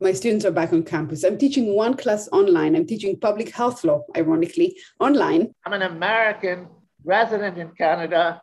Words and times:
my 0.00 0.12
students 0.12 0.44
are 0.44 0.52
back 0.52 0.72
on 0.72 0.82
campus. 0.82 1.24
I'm 1.24 1.38
teaching 1.38 1.74
one 1.74 1.96
class 1.96 2.28
online. 2.32 2.76
I'm 2.76 2.86
teaching 2.86 3.18
public 3.18 3.50
health 3.50 3.84
law, 3.84 4.04
ironically, 4.16 4.76
online. 5.00 5.52
I'm 5.66 5.72
an 5.72 5.82
American 5.82 6.68
resident 7.04 7.58
in 7.58 7.70
Canada, 7.72 8.40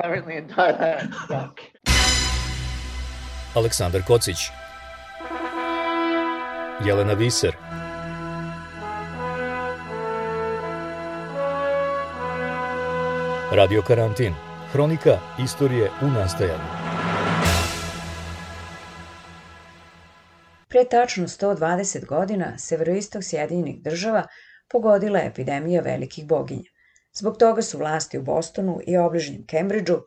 currently 0.00 0.36
in 0.36 0.46
Thailand. 0.48 1.12
Aleksandar 3.54 4.02
Kocić 4.02 4.50
Jelena 6.84 7.14
Viser 7.14 7.54
Radio 13.52 13.82
Karantin 13.82 14.34
Hronika 14.72 15.18
istorije 15.44 15.90
u 16.02 16.06
nastajanju 16.06 16.81
Pre 20.82 20.88
tačno 20.88 21.28
120 21.28 22.06
godina 22.06 22.58
severoistok 22.58 23.24
Sjedinjenih 23.24 23.82
država 23.82 24.26
pogodila 24.68 25.18
je 25.18 25.26
epidemija 25.26 25.82
velikih 25.82 26.26
boginja. 26.26 26.70
Zbog 27.12 27.36
toga 27.36 27.62
su 27.62 27.78
vlasti 27.78 28.18
u 28.18 28.22
Bostonu 28.22 28.80
i 28.86 28.96
obližnjem 28.96 29.46
Kembridžu 29.46 29.98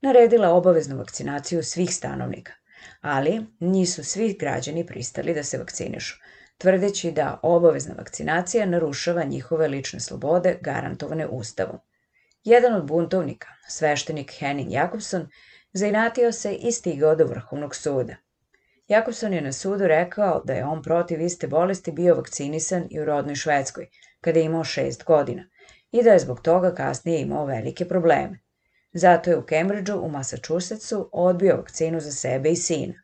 naredila 0.00 0.50
obaveznu 0.50 0.96
vakcinaciju 0.96 1.62
svih 1.62 1.94
stanovnika. 1.94 2.52
Ali 3.00 3.46
nisu 3.60 4.04
svi 4.04 4.36
građani 4.40 4.86
pristali 4.86 5.34
da 5.34 5.42
se 5.42 5.58
vakcinišu, 5.58 6.16
tvrdeći 6.58 7.10
da 7.10 7.40
obavezna 7.42 7.94
vakcinacija 7.98 8.66
narušava 8.66 9.24
njihove 9.24 9.68
lične 9.68 10.00
slobode 10.00 10.58
garantovane 10.60 11.26
Ustavom. 11.26 11.78
Jedan 12.44 12.74
od 12.74 12.86
buntovnika, 12.86 13.48
sveštenik 13.68 14.32
Henning 14.38 14.72
Jakobson, 14.72 15.28
zainatio 15.72 16.32
se 16.32 16.54
i 16.54 16.72
stigao 16.72 17.16
do 17.16 17.24
Vrhovnog 17.24 17.76
suda. 17.76 18.16
Jakobson 18.90 19.32
je 19.32 19.40
na 19.40 19.52
sudu 19.52 19.86
rekao 19.86 20.42
da 20.44 20.52
je 20.52 20.64
on 20.64 20.82
protiv 20.82 21.20
iste 21.20 21.46
bolesti 21.46 21.92
bio 21.92 22.14
vakcinisan 22.14 22.86
i 22.90 23.00
u 23.00 23.04
rodnoj 23.04 23.34
Švedskoj, 23.34 23.86
kada 24.20 24.38
je 24.38 24.44
imao 24.44 24.64
šest 24.64 25.04
godina, 25.04 25.44
i 25.92 26.02
da 26.02 26.10
je 26.10 26.18
zbog 26.18 26.40
toga 26.40 26.74
kasnije 26.74 27.20
imao 27.20 27.44
velike 27.46 27.84
probleme. 27.88 28.40
Zato 28.92 29.30
je 29.30 29.36
u 29.36 29.42
Cambridgeu 29.42 30.00
u 30.00 30.08
Massachusettsu 30.08 31.08
odbio 31.12 31.56
vakcinu 31.56 32.00
za 32.00 32.12
sebe 32.12 32.50
i 32.50 32.56
sina. 32.56 32.94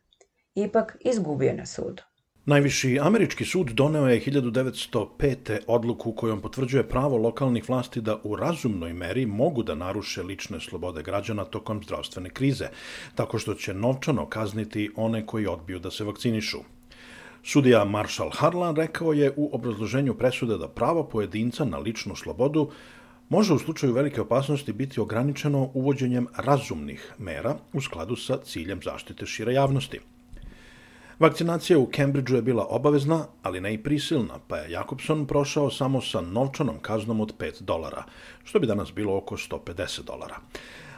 Ipak 0.55 0.97
izgubio 0.99 1.53
na 1.53 1.65
sudu. 1.65 2.03
Najviši 2.47 2.99
američki 3.01 3.45
sud 3.45 3.71
doneo 3.75 4.07
je 4.07 4.21
1905. 4.21 5.57
odluku 5.67 6.11
kojom 6.11 6.41
potvrđuje 6.41 6.83
pravo 6.89 7.17
lokalnih 7.17 7.69
vlasti 7.69 8.01
da 8.01 8.21
u 8.23 8.35
razumnoj 8.35 8.93
meri 8.93 9.25
mogu 9.25 9.63
da 9.63 9.75
naruše 9.75 10.23
lične 10.23 10.59
slobode 10.59 11.03
građana 11.03 11.45
tokom 11.45 11.83
zdravstvene 11.83 12.29
krize, 12.29 12.69
tako 13.15 13.39
što 13.39 13.53
će 13.53 13.73
novčano 13.73 14.25
kazniti 14.29 14.89
one 14.95 15.25
koji 15.25 15.47
odbiju 15.47 15.79
da 15.79 15.91
se 15.91 16.03
vakcinišu. 16.03 16.57
Sudija 17.43 17.85
Marshall 17.85 18.31
Harlan 18.33 18.75
rekao 18.75 19.13
je 19.13 19.33
u 19.35 19.49
obrazloženju 19.55 20.13
presude 20.13 20.57
da 20.57 20.67
pravo 20.67 21.03
pojedinca 21.03 21.65
na 21.65 21.77
ličnu 21.77 22.15
slobodu 22.15 22.69
može 23.29 23.53
u 23.53 23.59
slučaju 23.59 23.93
velike 23.93 24.21
opasnosti 24.21 24.73
biti 24.73 24.99
ograničeno 24.99 25.69
uvođenjem 25.73 26.27
razumnih 26.37 27.13
mera 27.17 27.57
u 27.73 27.81
skladu 27.81 28.15
sa 28.15 28.37
ciljem 28.37 28.79
zaštite 28.83 29.25
šire 29.25 29.53
javnosti. 29.53 29.99
Vakcinacija 31.19 31.79
u 31.79 31.89
Cambridgeu 31.95 32.35
je 32.35 32.41
bila 32.41 32.65
obavezna, 32.69 33.25
ali 33.43 33.61
ne 33.61 33.73
i 33.73 33.77
prisilna, 33.83 34.39
pa 34.47 34.57
je 34.57 34.71
Jakobson 34.71 35.25
prošao 35.25 35.71
samo 35.71 36.01
sa 36.01 36.21
novčanom 36.21 36.79
kaznom 36.81 37.21
od 37.21 37.33
5 37.37 37.61
dolara, 37.61 38.03
što 38.43 38.59
bi 38.59 38.67
danas 38.67 38.93
bilo 38.93 39.17
oko 39.17 39.37
150 39.37 40.03
dolara. 40.03 40.37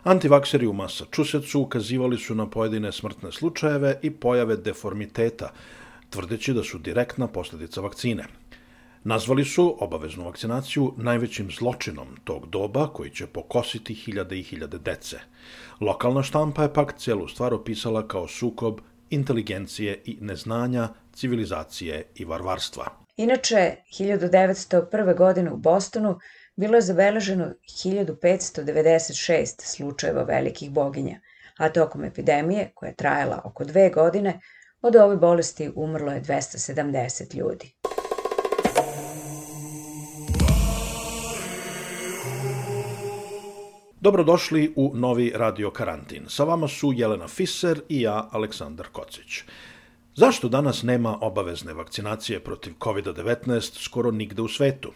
Antivakseri 0.04 0.68
u 0.68 0.74
Massachusettsu 0.74 1.62
ukazivali 1.62 2.18
su 2.18 2.36
na 2.36 2.50
pojedine 2.50 2.92
smrtne 2.92 3.32
slučajeve 3.32 4.00
i 4.02 4.12
pojave 4.12 4.58
deformiteta, 4.58 5.52
tvrdeći 6.10 6.54
da 6.54 6.64
su 6.64 6.78
direktna 6.78 7.28
posledica 7.28 7.82
vakcine. 7.82 8.26
Nazvali 9.04 9.46
su 9.46 9.76
obaveznu 9.80 10.26
vakcinaciju 10.26 10.94
najvećim 10.98 11.52
zločinom 11.52 12.08
tog 12.24 12.50
doba 12.50 12.88
koji 12.88 13.10
će 13.10 13.28
pokositi 13.28 13.94
hiljade 13.94 14.40
i 14.40 14.44
hiljade 14.44 14.78
dece. 14.78 15.20
Lokalna 15.82 16.24
štampa 16.24 16.64
je 16.64 16.74
pak 16.74 16.94
celu 16.98 17.28
stvar 17.28 17.54
opisala 17.54 18.08
kao 18.08 18.28
sukob 18.28 18.80
inteligencije 19.10 20.02
i 20.06 20.18
neznanja, 20.22 20.90
civilizacije 21.14 22.04
i 22.16 22.26
varvarstva. 22.26 22.86
Inače, 23.18 23.76
1901. 24.00 25.18
godine 25.18 25.52
u 25.52 25.58
Bostonu 25.58 26.20
bilo 26.56 26.76
je 26.76 26.82
zabeleženo 26.82 27.54
1596 27.86 29.62
slučajeva 29.76 30.24
velikih 30.24 30.72
boginja, 30.72 31.20
a 31.58 31.70
tokom 31.70 32.04
epidemije, 32.04 32.72
koja 32.76 32.90
je 32.90 32.96
trajala 32.96 33.42
oko 33.46 33.64
dve 33.64 33.90
godine, 33.90 34.40
od 34.82 34.96
ove 34.96 35.18
bolesti 35.18 35.72
umrlo 35.76 36.12
je 36.12 36.22
270 36.22 37.36
ljudi. 37.36 37.79
Dobrodošli 44.02 44.74
u 44.76 44.92
novi 44.96 45.32
Radio 45.36 45.72
Karantin. 45.72 46.24
Sa 46.28 46.44
vama 46.44 46.68
su 46.68 46.94
Jelena 46.94 47.28
Fisser 47.28 47.82
i 47.90 48.02
ja, 48.02 48.30
Aleksandar 48.32 48.88
Kocić. 48.92 49.44
Zašto 50.16 50.50
danas 50.50 50.84
nema 50.84 51.18
obavezne 51.22 51.74
vakcinacije 51.74 52.40
protiv 52.40 52.74
COVID-19 52.80 53.84
skoro 53.84 54.12
nigde 54.12 54.42
u 54.42 54.48
svetu? 54.48 54.92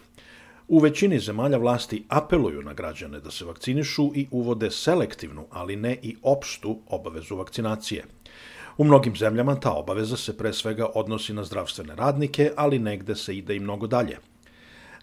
U 0.68 0.78
većini 0.78 1.18
zemalja 1.18 1.58
vlasti 1.58 2.04
apeluju 2.08 2.62
na 2.62 2.72
građane 2.72 3.20
da 3.20 3.30
se 3.30 3.44
vakcinišu 3.44 4.10
i 4.14 4.26
uvode 4.30 4.70
selektivnu, 4.70 5.46
ali 5.50 5.76
ne 5.76 5.98
i 6.02 6.16
opštu 6.22 6.78
obavezu 6.86 7.36
vakcinacije. 7.36 8.04
U 8.78 8.84
mnogim 8.84 9.16
zemljama 9.16 9.60
ta 9.60 9.72
obaveza 9.72 10.16
se 10.16 10.36
pre 10.36 10.52
svega 10.52 10.86
odnosi 10.94 11.32
na 11.32 11.44
zdravstvene 11.44 11.96
radnike, 11.96 12.52
ali 12.56 12.78
negde 12.78 13.16
se 13.16 13.36
ide 13.36 13.56
i 13.56 13.60
mnogo 13.60 13.86
dalje– 13.86 14.18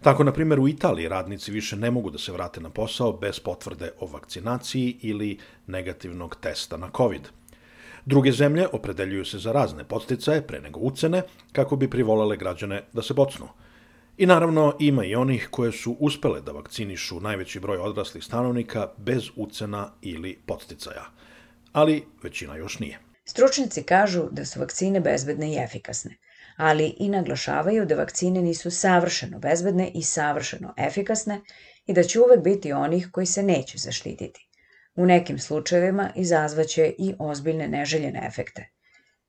Tako, 0.01 0.23
na 0.23 0.33
primjer, 0.33 0.59
u 0.59 0.67
Italiji 0.67 1.07
radnici 1.07 1.51
više 1.51 1.75
ne 1.75 1.91
mogu 1.91 2.09
da 2.09 2.17
se 2.17 2.31
vrate 2.31 2.61
na 2.61 2.69
posao 2.69 3.13
bez 3.13 3.39
potvrde 3.39 3.91
o 3.99 4.05
vakcinaciji 4.05 4.97
ili 5.01 5.37
negativnog 5.67 6.35
testa 6.35 6.77
na 6.77 6.89
COVID. 6.97 7.21
Druge 8.05 8.31
zemlje 8.31 8.67
opredeljuju 8.71 9.25
se 9.25 9.39
za 9.39 9.51
razne 9.51 9.83
podsticaje 9.83 10.47
pre 10.47 10.61
nego 10.61 10.79
ucene 10.79 11.21
kako 11.51 11.75
bi 11.75 11.89
privolale 11.89 12.37
građane 12.37 12.83
da 12.93 13.01
se 13.01 13.13
bocnu. 13.13 13.47
I 14.17 14.25
naravno 14.25 14.75
ima 14.79 15.05
i 15.05 15.15
onih 15.15 15.47
koje 15.51 15.71
su 15.71 15.95
uspele 15.99 16.41
da 16.41 16.51
vakcinišu 16.51 17.19
najveći 17.19 17.59
broj 17.59 17.77
odraslih 17.77 18.23
stanovnika 18.23 18.87
bez 18.97 19.29
ucena 19.35 19.91
ili 20.01 20.39
podsticaja. 20.45 21.05
Ali 21.73 22.03
većina 22.23 22.55
još 22.55 22.79
nije. 22.79 22.99
Stručnici 23.25 23.83
kažu 23.83 24.23
da 24.31 24.45
su 24.45 24.59
vakcine 24.59 24.99
bezbedne 24.99 25.53
i 25.53 25.57
efikasne– 25.63 26.17
ali 26.57 26.95
i 26.99 27.09
naglašavaju 27.09 27.85
da 27.85 27.95
vakcine 27.95 28.41
nisu 28.41 28.71
savršeno 28.71 29.39
bezbedne 29.39 29.91
i 29.93 30.03
savršeno 30.03 30.73
efikasne 30.77 31.41
i 31.85 31.93
da 31.93 32.03
će 32.03 32.19
uvek 32.19 32.43
biti 32.43 32.73
onih 32.73 33.07
koji 33.11 33.25
se 33.25 33.43
neće 33.43 33.77
zaštititi. 33.77 34.47
U 34.95 35.05
nekim 35.05 35.39
slučajevima 35.39 36.09
izazvaće 36.15 36.93
i 36.97 37.13
ozbiljne 37.19 37.67
neželjene 37.67 38.27
efekte. 38.27 38.69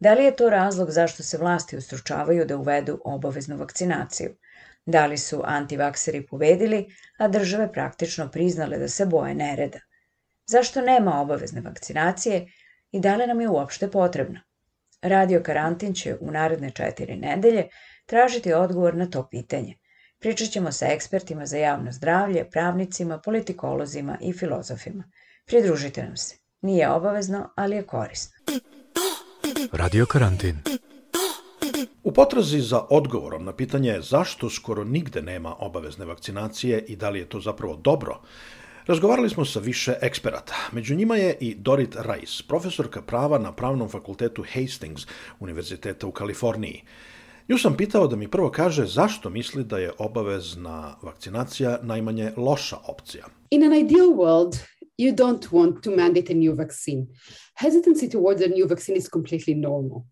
Da 0.01 0.15
li 0.15 0.25
je 0.25 0.37
to 0.37 0.51
razlog 0.51 0.91
zašto 0.91 1.23
se 1.23 1.39
vlasti 1.39 1.77
ustručavaju 1.77 2.45
da 2.45 2.57
uvedu 2.57 3.01
obaveznu 3.05 3.57
vakcinaciju? 3.57 4.31
Da 4.87 5.07
li 5.07 5.19
su 5.19 5.43
antivakseri 5.45 6.27
povedili, 6.27 6.87
a 7.19 7.29
države 7.29 7.73
praktično 7.73 8.31
priznale 8.31 8.79
da 8.79 8.89
se 8.89 9.07
boje 9.07 9.35
nereda? 9.35 9.79
Zašto 10.47 10.81
nema 10.81 11.21
obavezne 11.21 11.61
vakcinacije 11.61 12.47
i 12.91 13.01
da 13.01 13.17
li 13.17 13.27
nam 13.27 13.41
je 13.41 13.49
uopšte 13.49 13.91
potrebna? 13.91 14.43
Radio 15.03 15.41
Karantin 15.43 15.95
će 15.95 16.17
u 16.21 16.31
naredne 16.31 16.71
četiri 16.71 17.17
nedelje 17.17 17.69
tražiti 18.07 18.53
odgovor 18.53 18.95
na 18.95 19.07
to 19.07 19.29
pitanje. 19.31 19.79
Pričat 20.19 20.49
ćemo 20.49 20.73
sa 20.73 20.87
ekspertima 20.87 21.47
za 21.47 21.57
javno 21.57 21.93
zdravlje, 21.93 22.51
pravnicima, 22.51 23.19
politikolozima 23.19 24.19
i 24.21 24.33
filozofima. 24.33 25.05
Pridružite 25.47 26.03
nam 26.03 26.17
se. 26.17 26.37
Nije 26.61 26.91
obavezno, 26.91 27.49
ali 27.57 27.77
je 27.77 27.87
korisno. 27.87 28.33
Radio 29.73 30.07
Karantin 30.07 30.59
U 32.03 32.13
potrazi 32.13 32.61
za 32.61 32.81
odgovorom 32.91 33.45
na 33.45 33.57
pitanje 33.57 34.01
zašto 34.01 34.51
skoro 34.51 34.85
nigde 34.85 35.23
nema 35.23 35.55
obavezne 35.59 36.05
vakcinacije 36.05 36.85
i 36.89 36.97
da 36.97 37.11
li 37.11 37.19
je 37.19 37.29
to 37.29 37.41
zapravo 37.41 37.77
dobro, 37.77 38.21
Razgovarali 38.87 39.31
smo 39.31 39.45
sa 39.45 39.61
više 39.61 39.95
eksperata. 40.03 40.55
Među 40.73 40.95
njima 40.95 41.17
je 41.17 41.37
i 41.41 41.55
Dorit 41.55 41.97
Rice, 41.97 42.43
profesorka 42.49 43.03
prava 43.03 43.39
na 43.39 43.53
Pravnom 43.53 43.89
fakultetu 43.89 44.45
Hastings 44.55 45.07
Univerziteta 45.41 46.07
u 46.07 46.13
Kaliforniji. 46.13 46.83
Nju 47.49 47.59
sam 47.59 47.77
pitao 47.77 48.07
da 48.07 48.17
mi 48.17 48.29
prvo 48.29 48.51
kaže 48.51 48.87
zašto 48.87 49.31
misli 49.31 49.65
da 49.65 49.79
je 49.79 49.93
obavezna 49.99 50.97
vakcinacija 51.03 51.79
najmanje 51.83 52.33
loša 52.37 52.77
opcija. 52.89 53.25
In 53.51 53.65
an 53.65 53.75
ideal 53.75 54.09
world, 54.09 54.59
you 54.99 55.15
don't 55.15 55.51
want 55.51 55.81
to 55.83 55.91
mandate 55.91 56.33
a 56.33 56.37
new 56.37 56.55
vaccine. 56.57 57.07
Hesitancy 57.61 58.11
towards 58.11 58.45
a 58.45 58.49
new 58.49 58.69
vaccine 58.69 58.99
is 58.99 59.09
completely 59.09 59.61
normal. 59.61 60.03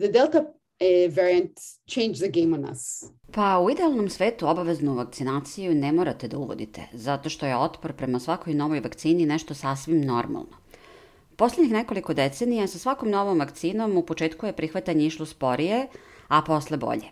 The 0.00 0.08
Delta 0.08 0.44
uh, 0.80 1.14
variant 1.14 1.60
changed 1.86 2.16
the 2.16 2.40
game 2.40 2.56
on 2.56 2.64
us. 2.72 3.04
Pa 3.32 3.58
u 3.58 3.70
idealnom 3.70 4.08
svetu 4.08 4.48
obaveznu 4.48 4.94
vakcinaciju 4.94 5.74
ne 5.74 5.92
morate 5.92 6.28
da 6.28 6.38
uvodite, 6.38 6.82
zato 6.92 7.28
što 7.28 7.46
je 7.46 7.56
otpor 7.56 7.92
prema 7.92 8.20
svakoj 8.20 8.54
novoj 8.54 8.80
vakcini 8.80 9.26
nešto 9.26 9.54
sasvim 9.54 10.00
normalno. 10.00 10.56
Poslednjih 11.36 11.72
nekoliko 11.72 12.14
decenija 12.14 12.66
sa 12.66 12.78
svakom 12.78 13.10
novom 13.10 13.38
vakcinom 13.38 13.96
u 13.96 14.02
početku 14.02 14.46
je 14.46 14.52
prihvatanje 14.52 15.06
išlo 15.06 15.26
sporije, 15.26 15.86
a 16.28 16.42
posle 16.42 16.76
bolje. 16.76 17.08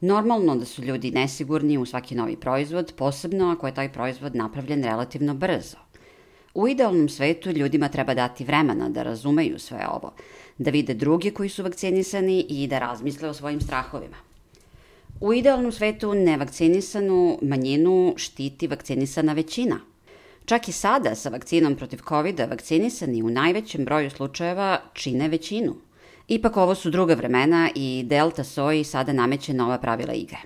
Normalno 0.00 0.56
da 0.56 0.64
su 0.64 0.82
ljudi 0.82 1.10
nesigurni 1.10 1.78
u 1.78 1.86
svaki 1.86 2.14
novi 2.14 2.36
proizvod, 2.36 2.92
posebno 2.96 3.52
ako 3.52 3.66
je 3.66 3.74
taj 3.74 3.92
proizvod 3.92 4.36
napravljen 4.36 4.84
relativno 4.84 5.34
brzo. 5.34 5.76
U 6.54 6.68
idealnom 6.68 7.08
svetu 7.08 7.50
ljudima 7.50 7.88
treba 7.88 8.14
dati 8.14 8.44
vremena 8.44 8.88
da 8.88 9.02
razumeju 9.02 9.58
sve 9.58 9.86
ovo, 9.92 10.12
da 10.58 10.70
vide 10.70 10.94
druge 10.94 11.30
koji 11.30 11.48
su 11.48 11.62
vakcinisani 11.62 12.46
i 12.48 12.66
da 12.66 12.78
razmisle 12.78 13.28
o 13.28 13.34
svojim 13.34 13.60
strahovima. 13.60 14.16
U 15.20 15.32
idealnom 15.34 15.72
svetu 15.72 16.14
nevakcinisanu 16.14 17.38
manjinu 17.42 18.14
štiti 18.16 18.66
vakcinisana 18.66 19.32
većina. 19.32 19.80
Čak 20.44 20.68
i 20.68 20.72
sada 20.72 21.14
sa 21.14 21.28
vakcinom 21.28 21.76
protiv 21.76 21.98
covid 22.08 22.40
vakcinisani 22.40 23.22
u 23.22 23.30
najvećem 23.30 23.84
broju 23.84 24.10
slučajeva 24.10 24.80
čine 24.92 25.28
većinu. 25.28 25.74
Ipak 26.28 26.56
ovo 26.56 26.74
su 26.74 26.90
druga 26.90 27.14
vremena 27.14 27.70
i 27.74 28.02
Delta 28.06 28.44
Soj 28.44 28.84
sada 28.84 29.12
nameće 29.12 29.54
nova 29.54 29.78
pravila 29.78 30.12
igre. 30.12 30.38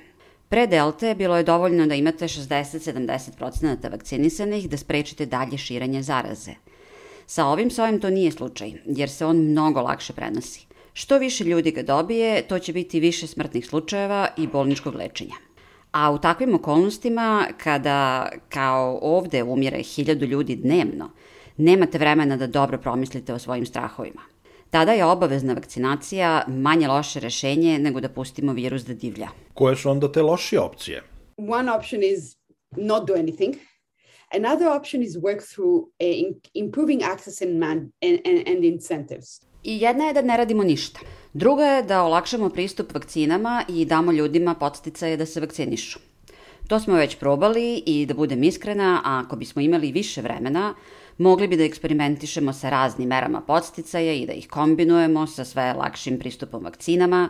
Pre 0.48 0.66
Delte 0.66 1.14
bilo 1.14 1.36
je 1.36 1.42
dovoljno 1.42 1.86
da 1.86 1.94
imate 1.94 2.28
60-70% 2.28 3.90
vakcinisanih 3.90 4.70
da 4.70 4.76
sprečite 4.76 5.26
dalje 5.26 5.58
širenje 5.58 6.02
zaraze. 6.02 6.54
Sa 7.26 7.46
ovim 7.46 7.70
sojem 7.70 8.00
to 8.00 8.10
nije 8.10 8.32
slučaj, 8.32 8.72
jer 8.84 9.10
se 9.10 9.26
on 9.26 9.36
mnogo 9.36 9.80
lakše 9.80 10.12
prenosi. 10.12 10.66
Što 10.92 11.18
više 11.18 11.44
ljudi 11.44 11.70
ga 11.70 11.82
dobije, 11.82 12.42
to 12.42 12.58
će 12.58 12.72
biti 12.72 13.00
više 13.00 13.26
smrtnih 13.26 13.66
slučajeva 13.66 14.28
i 14.36 14.46
bolničkog 14.46 14.94
lečenja. 14.94 15.34
A 15.92 16.10
u 16.10 16.18
takvim 16.18 16.54
okolnostima, 16.54 17.46
kada 17.58 18.28
kao 18.48 18.98
ovde 19.02 19.42
umire 19.42 19.82
hiljadu 19.82 20.26
ljudi 20.26 20.56
dnevno, 20.56 21.10
nemate 21.56 21.98
vremena 21.98 22.36
da 22.36 22.46
dobro 22.46 22.78
promislite 22.78 23.34
o 23.34 23.38
svojim 23.38 23.66
strahovima. 23.66 24.22
Tada 24.70 24.92
je 24.92 25.04
obavezna 25.04 25.54
vakcinacija 25.54 26.44
manje 26.48 26.88
loše 26.88 27.20
rešenje 27.20 27.78
nego 27.78 28.00
da 28.00 28.08
pustimo 28.08 28.52
virus 28.52 28.82
da 28.82 28.94
divlja. 28.94 29.28
Koje 29.54 29.76
su 29.76 29.90
onda 29.90 30.12
te 30.12 30.22
lošije 30.22 30.60
opcije? 30.60 31.02
One 31.36 31.72
option 31.72 32.02
is 32.02 32.36
not 32.76 33.06
do 33.06 33.14
anything. 33.14 33.54
Another 34.34 34.68
option 34.68 35.02
is 35.02 35.16
work 35.16 35.54
through 35.54 35.76
uh, 35.76 36.36
improving 36.54 37.02
access 37.02 37.42
and, 37.42 37.58
man, 37.58 37.78
and, 38.02 38.18
and, 38.24 38.48
and 38.48 38.64
incentives. 38.64 39.40
I 39.62 39.80
jedna 39.80 40.04
je 40.04 40.12
da 40.12 40.22
ne 40.22 40.36
radimo 40.36 40.64
ništa. 40.64 41.00
Druga 41.32 41.64
je 41.64 41.82
da 41.82 42.02
olakšamo 42.02 42.48
pristup 42.48 42.94
vakcinama 42.94 43.64
i 43.68 43.84
damo 43.84 44.12
ljudima 44.12 44.54
podsticaje 44.54 45.16
da 45.16 45.26
se 45.26 45.40
vakcinišu. 45.40 45.98
To 46.68 46.80
smo 46.80 46.94
već 46.94 47.16
probali 47.16 47.82
i 47.86 48.06
da 48.06 48.14
budem 48.14 48.42
iskrena, 48.42 49.00
ako 49.04 49.36
bismo 49.36 49.62
imali 49.62 49.92
više 49.92 50.22
vremena, 50.22 50.74
mogli 51.18 51.48
bi 51.48 51.56
da 51.56 51.64
eksperimentišemo 51.64 52.52
sa 52.52 52.70
raznim 52.70 53.08
merama 53.08 53.40
podsticaja 53.40 54.12
i 54.12 54.26
da 54.26 54.32
ih 54.32 54.48
kombinujemo 54.48 55.26
sa 55.26 55.44
sve 55.44 55.72
lakšim 55.72 56.18
pristupom 56.18 56.64
vakcinama, 56.64 57.28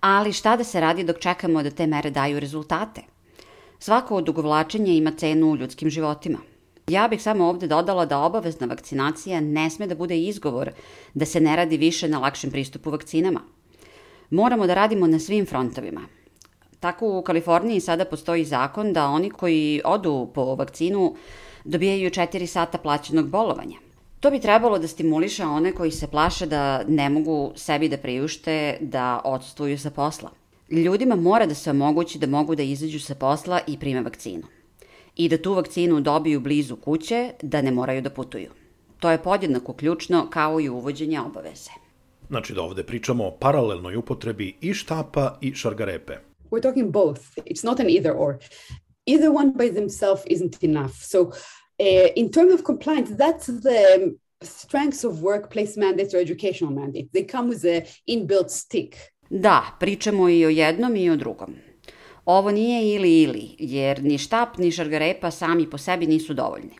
ali 0.00 0.32
šta 0.32 0.56
da 0.56 0.64
se 0.64 0.80
radi 0.80 1.04
dok 1.04 1.18
čekamo 1.18 1.62
da 1.62 1.70
te 1.70 1.86
mere 1.86 2.10
daju 2.10 2.40
rezultate? 2.40 3.02
Svako 3.78 4.16
odugovlačenje 4.16 4.96
ima 4.96 5.10
cenu 5.10 5.52
u 5.52 5.56
ljudskim 5.56 5.90
životima– 5.90 6.38
Ja 6.86 7.08
bih 7.08 7.22
samo 7.22 7.48
ovde 7.48 7.66
dodala 7.66 8.04
da 8.06 8.18
obavezna 8.18 8.66
vakcinacija 8.66 9.40
ne 9.40 9.70
sme 9.70 9.86
da 9.86 9.94
bude 9.94 10.18
izgovor 10.18 10.70
da 11.14 11.26
se 11.26 11.40
ne 11.40 11.56
radi 11.56 11.76
više 11.76 12.08
na 12.08 12.18
lakšem 12.18 12.50
pristupu 12.50 12.90
vakcinama. 12.90 13.40
Moramo 14.30 14.66
da 14.66 14.74
radimo 14.74 15.06
na 15.06 15.18
svim 15.18 15.46
frontovima. 15.46 16.00
Tako 16.80 17.18
u 17.18 17.22
Kaliforniji 17.22 17.80
sada 17.80 18.04
postoji 18.04 18.44
zakon 18.44 18.92
da 18.92 19.08
oni 19.08 19.30
koji 19.30 19.82
odu 19.84 20.30
po 20.34 20.54
vakcinu 20.54 21.14
dobijaju 21.66 22.10
4 22.10 22.46
sata 22.46 22.78
plaćenog 22.78 23.28
bolovanja. 23.28 23.76
To 24.20 24.30
bi 24.30 24.40
trebalo 24.40 24.78
da 24.78 24.88
stimuliše 24.88 25.44
one 25.44 25.72
koji 25.72 25.90
se 25.90 26.06
plaše 26.06 26.46
da 26.46 26.84
ne 26.88 27.10
mogu 27.10 27.52
sebi 27.56 27.88
da 27.88 27.96
priušte 27.96 28.78
da 28.80 29.20
odstvuju 29.24 29.78
sa 29.78 29.90
posla. 29.90 30.30
Ljudima 30.70 31.16
mora 31.16 31.46
da 31.46 31.54
se 31.54 31.70
omogući 31.70 32.18
da 32.18 32.26
mogu 32.26 32.54
da 32.54 32.62
izađu 32.62 33.00
sa 33.00 33.14
posla 33.14 33.60
i 33.66 33.78
prime 33.78 34.02
vakcinu 34.02 34.42
i 35.16 35.28
da 35.28 35.42
tu 35.42 35.54
vakcinu 35.54 36.00
dobiju 36.00 36.40
blizu 36.40 36.76
kuće, 36.76 37.32
da 37.42 37.62
ne 37.62 37.70
moraju 37.70 38.02
da 38.02 38.10
putuju. 38.10 38.50
To 38.98 39.10
je 39.10 39.22
podjednako 39.22 39.72
ključno 39.72 40.26
kao 40.30 40.60
i 40.60 40.68
uvođenje 40.68 41.20
obaveze. 41.20 41.70
Znači 42.28 42.54
da 42.54 42.62
ovde 42.62 42.82
pričamo 42.82 43.26
o 43.26 43.30
paralelnoj 43.40 43.96
upotrebi 43.96 44.56
i 44.60 44.74
štapa 44.74 45.38
i 45.40 45.54
šargarepe. 45.54 46.12
We're 46.50 46.62
talking 46.62 46.92
both. 46.92 47.20
It's 47.36 47.64
not 47.64 47.80
an 47.80 47.90
either 47.90 48.12
or. 48.16 48.34
Either 49.06 49.30
one 49.30 49.52
by 49.52 49.74
themselves 49.74 50.22
isn't 50.26 50.64
enough. 50.64 50.94
So 51.02 51.30
in 52.14 52.30
terms 52.32 52.54
of 52.54 52.62
compliance, 52.62 53.10
that's 53.10 53.46
the 53.46 54.12
strengths 54.42 55.04
of 55.04 55.22
workplace 55.22 55.76
mandates 55.76 56.14
or 56.14 56.20
educational 56.20 56.74
mandates. 56.74 57.10
They 57.12 57.26
come 57.32 57.54
with 57.54 57.64
a 57.64 57.86
inbuilt 58.06 58.50
stick. 58.50 58.96
Da, 59.30 59.76
pričamo 59.80 60.28
i 60.28 60.46
o 60.46 60.48
jednom 60.48 60.96
i 60.96 61.10
o 61.10 61.16
drugom. 61.16 61.54
Ovo 62.24 62.50
nije 62.50 62.94
ili 62.94 63.22
ili, 63.22 63.56
jer 63.58 64.02
ni 64.02 64.18
štap 64.18 64.58
ni 64.58 64.70
šargarepa 64.70 65.30
sami 65.30 65.70
po 65.70 65.78
sebi 65.78 66.06
nisu 66.06 66.34
dovoljni. 66.34 66.74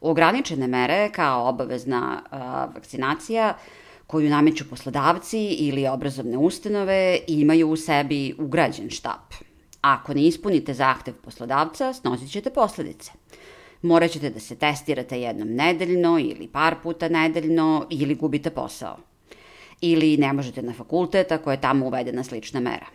Ograničene 0.00 0.66
mere, 0.66 1.10
kao 1.12 1.48
obavezna 1.48 2.22
a, 2.30 2.64
vakcinacija, 2.74 3.58
koju 4.06 4.30
nameću 4.30 4.68
poslodavci 4.70 5.38
ili 5.38 5.86
obrazovne 5.86 6.38
ustanove, 6.38 7.18
imaju 7.26 7.70
u 7.70 7.76
sebi 7.76 8.34
ugrađen 8.38 8.90
štap. 8.90 9.34
Ako 9.80 10.14
ne 10.14 10.26
ispunite 10.26 10.74
zahtev 10.74 11.14
poslodavca, 11.14 11.92
snosit 11.92 12.30
ćete 12.30 12.50
posledice. 12.50 13.12
Morat 13.82 14.10
ćete 14.10 14.30
da 14.30 14.40
se 14.40 14.56
testirate 14.56 15.20
jednom 15.20 15.48
nedeljno 15.48 16.18
ili 16.18 16.48
par 16.48 16.74
puta 16.82 17.08
nedeljno 17.08 17.86
ili 17.90 18.14
gubite 18.14 18.50
posao. 18.50 18.96
Ili 19.80 20.16
ne 20.16 20.32
možete 20.32 20.62
na 20.62 20.72
fakultet 20.72 21.32
ako 21.32 21.50
je 21.50 21.60
tamo 21.60 21.86
uvedena 21.86 22.24
slična 22.24 22.60
mera. 22.60 22.86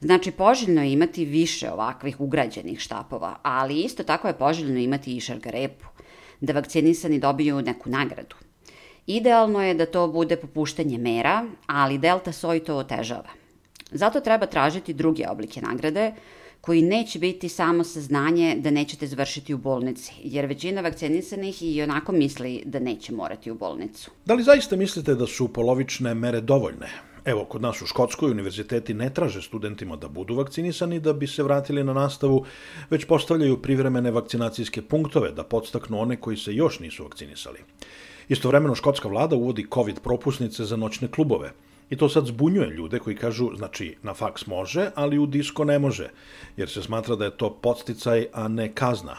Znači, 0.00 0.30
poželjno 0.30 0.82
je 0.82 0.92
imati 0.92 1.24
više 1.24 1.70
ovakvih 1.70 2.20
ugrađenih 2.20 2.80
štapova, 2.80 3.36
ali 3.42 3.80
isto 3.80 4.02
tako 4.02 4.28
je 4.28 4.38
poželjno 4.38 4.78
imati 4.78 5.16
i 5.16 5.20
šargarepu, 5.20 5.86
da 6.40 6.52
vakcinisani 6.52 7.18
dobiju 7.18 7.62
neku 7.62 7.90
nagradu. 7.90 8.36
Idealno 9.06 9.62
je 9.62 9.74
da 9.74 9.86
to 9.86 10.08
bude 10.08 10.36
popuštanje 10.36 10.98
mera, 10.98 11.46
ali 11.66 11.98
delta 11.98 12.32
soj 12.32 12.64
to 12.64 12.76
otežava. 12.76 13.41
Zato 13.92 14.20
treba 14.20 14.46
tražiti 14.46 14.94
druge 14.94 15.28
oblike 15.28 15.60
nagrade, 15.60 16.12
koji 16.60 16.82
neće 16.82 17.18
biti 17.18 17.48
samo 17.48 17.84
saznanje 17.84 18.56
da 18.58 18.70
nećete 18.70 19.06
završiti 19.06 19.54
u 19.54 19.58
bolnici, 19.58 20.12
jer 20.22 20.46
većina 20.46 20.80
vakcinisanih 20.80 21.62
i 21.62 21.82
onako 21.82 22.12
misli 22.12 22.62
da 22.66 22.78
neće 22.78 23.12
morati 23.12 23.50
u 23.50 23.54
bolnicu. 23.54 24.10
Da 24.24 24.34
li 24.34 24.42
zaista 24.42 24.76
mislite 24.76 25.14
da 25.14 25.26
su 25.26 25.48
polovične 25.48 26.14
mere 26.14 26.40
dovoljne? 26.40 26.88
Evo, 27.24 27.44
kod 27.44 27.62
nas 27.62 27.82
u 27.82 27.86
Škotskoj 27.86 28.30
univerziteti 28.30 28.94
ne 28.94 29.10
traže 29.14 29.42
studentima 29.42 29.96
da 29.96 30.08
budu 30.08 30.34
vakcinisani 30.34 31.00
da 31.00 31.12
bi 31.12 31.26
se 31.26 31.42
vratili 31.42 31.84
na 31.84 31.92
nastavu, 31.92 32.44
već 32.90 33.04
postavljaju 33.04 33.62
privremene 33.62 34.10
vakcinacijske 34.10 34.82
punktove 34.82 35.32
da 35.32 35.42
podstaknu 35.44 36.00
one 36.00 36.16
koji 36.16 36.36
se 36.36 36.54
još 36.54 36.80
nisu 36.80 37.04
vakcinisali. 37.04 37.58
Istovremeno 38.28 38.74
škotska 38.74 39.08
vlada 39.08 39.36
uvodi 39.36 39.66
COVID 39.74 40.00
propusnice 40.00 40.64
za 40.64 40.76
noćne 40.76 41.08
klubove. 41.08 41.52
I 41.90 41.96
to 41.96 42.08
sad 42.08 42.26
zbunjuje 42.26 42.70
ljude 42.70 42.98
koji 42.98 43.16
kažu, 43.16 43.50
znači, 43.56 43.96
na 44.02 44.14
faks 44.14 44.46
može, 44.46 44.90
ali 44.94 45.18
u 45.18 45.26
disko 45.26 45.64
ne 45.64 45.78
može, 45.78 46.10
jer 46.56 46.68
se 46.70 46.82
smatra 46.82 47.16
da 47.16 47.24
je 47.24 47.36
to 47.36 47.50
podsticaj, 47.50 48.26
a 48.32 48.48
ne 48.48 48.72
kazna. 48.74 49.16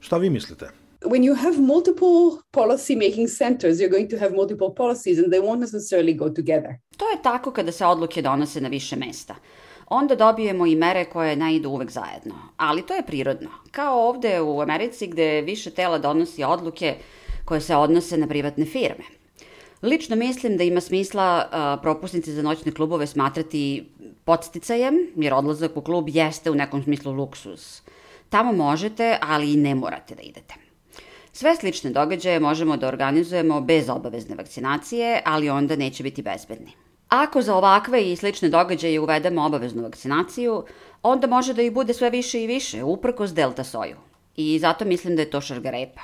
Šta 0.00 0.16
vi 0.16 0.30
mislite? 0.30 0.82
when 1.04 1.22
you 1.22 1.34
have 1.34 1.58
multiple 1.58 2.38
policy 2.52 2.94
making 2.96 3.28
centers, 3.28 3.80
you're 3.80 3.88
going 3.88 4.08
to 4.08 4.18
have 4.18 4.32
multiple 4.32 4.70
policies 4.70 5.18
and 5.18 5.32
they 5.32 5.40
won't 5.40 5.60
necessarily 5.60 6.16
go 6.16 6.28
together. 6.28 6.78
To 6.96 7.08
je 7.10 7.22
tako 7.22 7.50
kada 7.50 7.72
se 7.72 7.86
odluke 7.86 8.22
donose 8.22 8.60
na 8.60 8.68
više 8.68 8.96
mesta. 8.96 9.34
Onda 9.88 10.14
dobijemo 10.14 10.66
i 10.66 10.76
mere 10.76 11.04
koje 11.04 11.36
ne 11.36 11.56
idu 11.56 11.70
uvek 11.70 11.90
zajedno. 11.90 12.34
Ali 12.56 12.86
to 12.86 12.94
je 12.94 13.06
prirodno. 13.06 13.50
Kao 13.70 14.08
ovde 14.08 14.40
u 14.40 14.60
Americi 14.60 15.06
gde 15.06 15.40
više 15.40 15.70
tela 15.70 15.98
donosi 15.98 16.44
odluke 16.44 16.94
koje 17.44 17.60
se 17.60 17.76
odnose 17.76 18.16
na 18.16 18.26
privatne 18.26 18.64
firme. 18.64 19.04
Lično 19.82 20.16
mislim 20.16 20.56
da 20.56 20.64
ima 20.64 20.80
smisla 20.80 21.44
uh, 21.44 21.82
propusnice 21.82 22.32
za 22.32 22.42
noćne 22.42 22.72
klubove 22.72 23.06
smatrati 23.06 23.86
podsticajem, 24.24 24.94
jer 25.16 25.34
odlazak 25.34 25.76
u 25.76 25.80
klub 25.80 26.08
jeste 26.08 26.50
u 26.50 26.54
nekom 26.54 26.82
smislu 26.82 27.12
luksuz. 27.12 27.80
Tamo 28.28 28.52
možete, 28.52 29.18
ali 29.22 29.52
i 29.52 29.56
ne 29.56 29.74
morate 29.74 30.14
da 30.14 30.22
idete. 30.22 30.54
Sve 31.32 31.56
slične 31.56 31.90
događaje 31.90 32.40
možemo 32.40 32.76
da 32.76 32.88
organizujemo 32.88 33.60
bez 33.60 33.88
obavezne 33.88 34.36
vakcinacije, 34.36 35.22
ali 35.24 35.50
onda 35.50 35.76
neće 35.76 36.02
biti 36.02 36.22
bezbedni. 36.22 36.72
Ako 37.08 37.42
za 37.42 37.56
ovakve 37.56 38.12
i 38.12 38.16
slične 38.16 38.48
događaje 38.48 39.00
uvedemo 39.00 39.44
obaveznu 39.44 39.82
vakcinaciju, 39.82 40.64
onda 41.02 41.26
može 41.26 41.54
da 41.54 41.62
ih 41.62 41.72
bude 41.72 41.94
sve 41.94 42.10
više 42.10 42.42
i 42.42 42.46
više, 42.46 42.84
uprkos 42.84 43.34
delta 43.34 43.64
soju. 43.64 43.96
I 44.36 44.58
zato 44.58 44.84
mislim 44.84 45.16
da 45.16 45.22
je 45.22 45.30
to 45.30 45.40
šargarepa. 45.40 46.00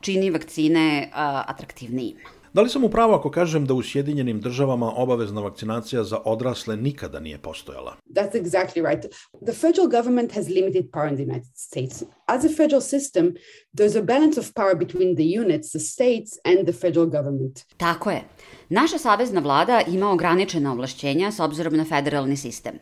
Čini 0.00 0.30
vakcine 0.30 1.10
a, 1.14 1.44
atraktivnijim. 1.46 2.16
Da 2.52 2.62
li 2.62 2.68
sam 2.68 2.84
u 2.84 2.88
pravu 2.88 3.12
ako 3.12 3.30
kažem 3.30 3.66
da 3.66 3.74
u 3.74 3.82
Sjedinjenim 3.82 4.40
državama 4.40 4.92
obavezna 4.96 5.40
vakcinacija 5.40 6.04
za 6.04 6.18
odrasle 6.24 6.76
nikada 6.76 7.20
nije 7.20 7.38
postojala? 7.38 7.96
That's 8.10 8.42
exactly 8.42 8.82
right. 8.88 9.06
The 9.46 9.52
federal 9.52 9.88
government 9.88 10.32
has 10.32 10.48
limited 10.48 10.90
power 10.92 11.08
in 11.08 11.16
the 11.16 11.24
United 11.24 11.56
States. 11.56 12.02
As 12.26 12.44
a 12.44 12.48
federal 12.56 12.80
system, 12.80 13.34
there's 13.76 13.98
a 13.98 14.02
balance 14.02 14.40
of 14.40 14.52
power 14.54 14.76
between 14.76 15.14
the 15.16 15.40
units, 15.40 15.70
the 15.70 15.80
states 15.80 16.30
and 16.44 16.68
the 16.68 16.72
federal 16.72 17.06
government. 17.06 17.60
Tako 17.76 18.10
je. 18.10 18.22
Naša 18.68 18.98
savezna 18.98 19.40
vlada 19.40 19.80
ima 19.88 20.10
ograničena 20.10 20.72
ovlašćenja 20.72 21.32
s 21.32 21.40
obzirom 21.40 21.76
na 21.76 21.84
federalni 21.84 22.36
sistem. 22.36 22.78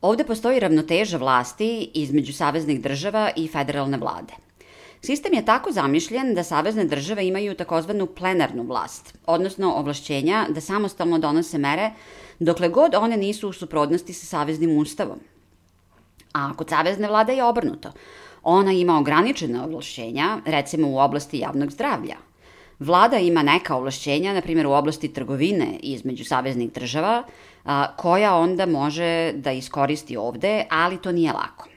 Ovde 0.00 0.24
postoji 0.24 0.60
ravnoteža 0.60 1.16
vlasti 1.16 1.90
između 1.94 2.32
saveznih 2.32 2.80
država 2.82 3.30
i 3.36 3.48
federalne 3.48 3.98
vlade. 3.98 4.49
Sistem 5.02 5.34
je 5.34 5.44
tako 5.44 5.72
zamišljen 5.72 6.34
da 6.34 6.42
savezne 6.44 6.84
države 6.84 7.26
imaju 7.26 7.54
takozvanu 7.54 8.06
plenarnu 8.06 8.62
vlast, 8.62 9.18
odnosno 9.26 9.72
ovlašćenja 9.74 10.46
da 10.48 10.60
samostalno 10.60 11.18
donose 11.18 11.58
mere 11.58 11.90
dokle 12.38 12.68
god 12.68 12.94
one 12.94 13.16
nisu 13.16 13.48
u 13.48 13.52
suprotnosti 13.52 14.12
sa 14.12 14.26
saveznim 14.26 14.76
ustavom. 14.78 15.18
A 16.32 16.52
kod 16.56 16.68
savezne 16.68 17.08
vlade 17.08 17.32
je 17.32 17.44
obrnuto. 17.44 17.92
Ona 18.42 18.72
ima 18.72 18.98
ograničene 18.98 19.62
ovlašćenja, 19.62 20.38
recimo 20.44 20.88
u 20.88 20.98
oblasti 20.98 21.38
javnog 21.38 21.70
zdravlja. 21.70 22.16
Vlada 22.78 23.18
ima 23.18 23.42
neka 23.42 23.76
ovlašćenja, 23.76 24.32
na 24.32 24.40
primjer 24.40 24.66
u 24.66 24.72
oblasti 24.72 25.12
trgovine 25.12 25.78
između 25.82 26.24
saveznih 26.24 26.72
država, 26.72 27.22
koja 27.96 28.34
onda 28.36 28.66
može 28.66 29.32
da 29.32 29.52
iskoristi 29.52 30.16
ovde, 30.16 30.64
ali 30.70 31.02
to 31.02 31.12
nije 31.12 31.32
lako. 31.32 31.69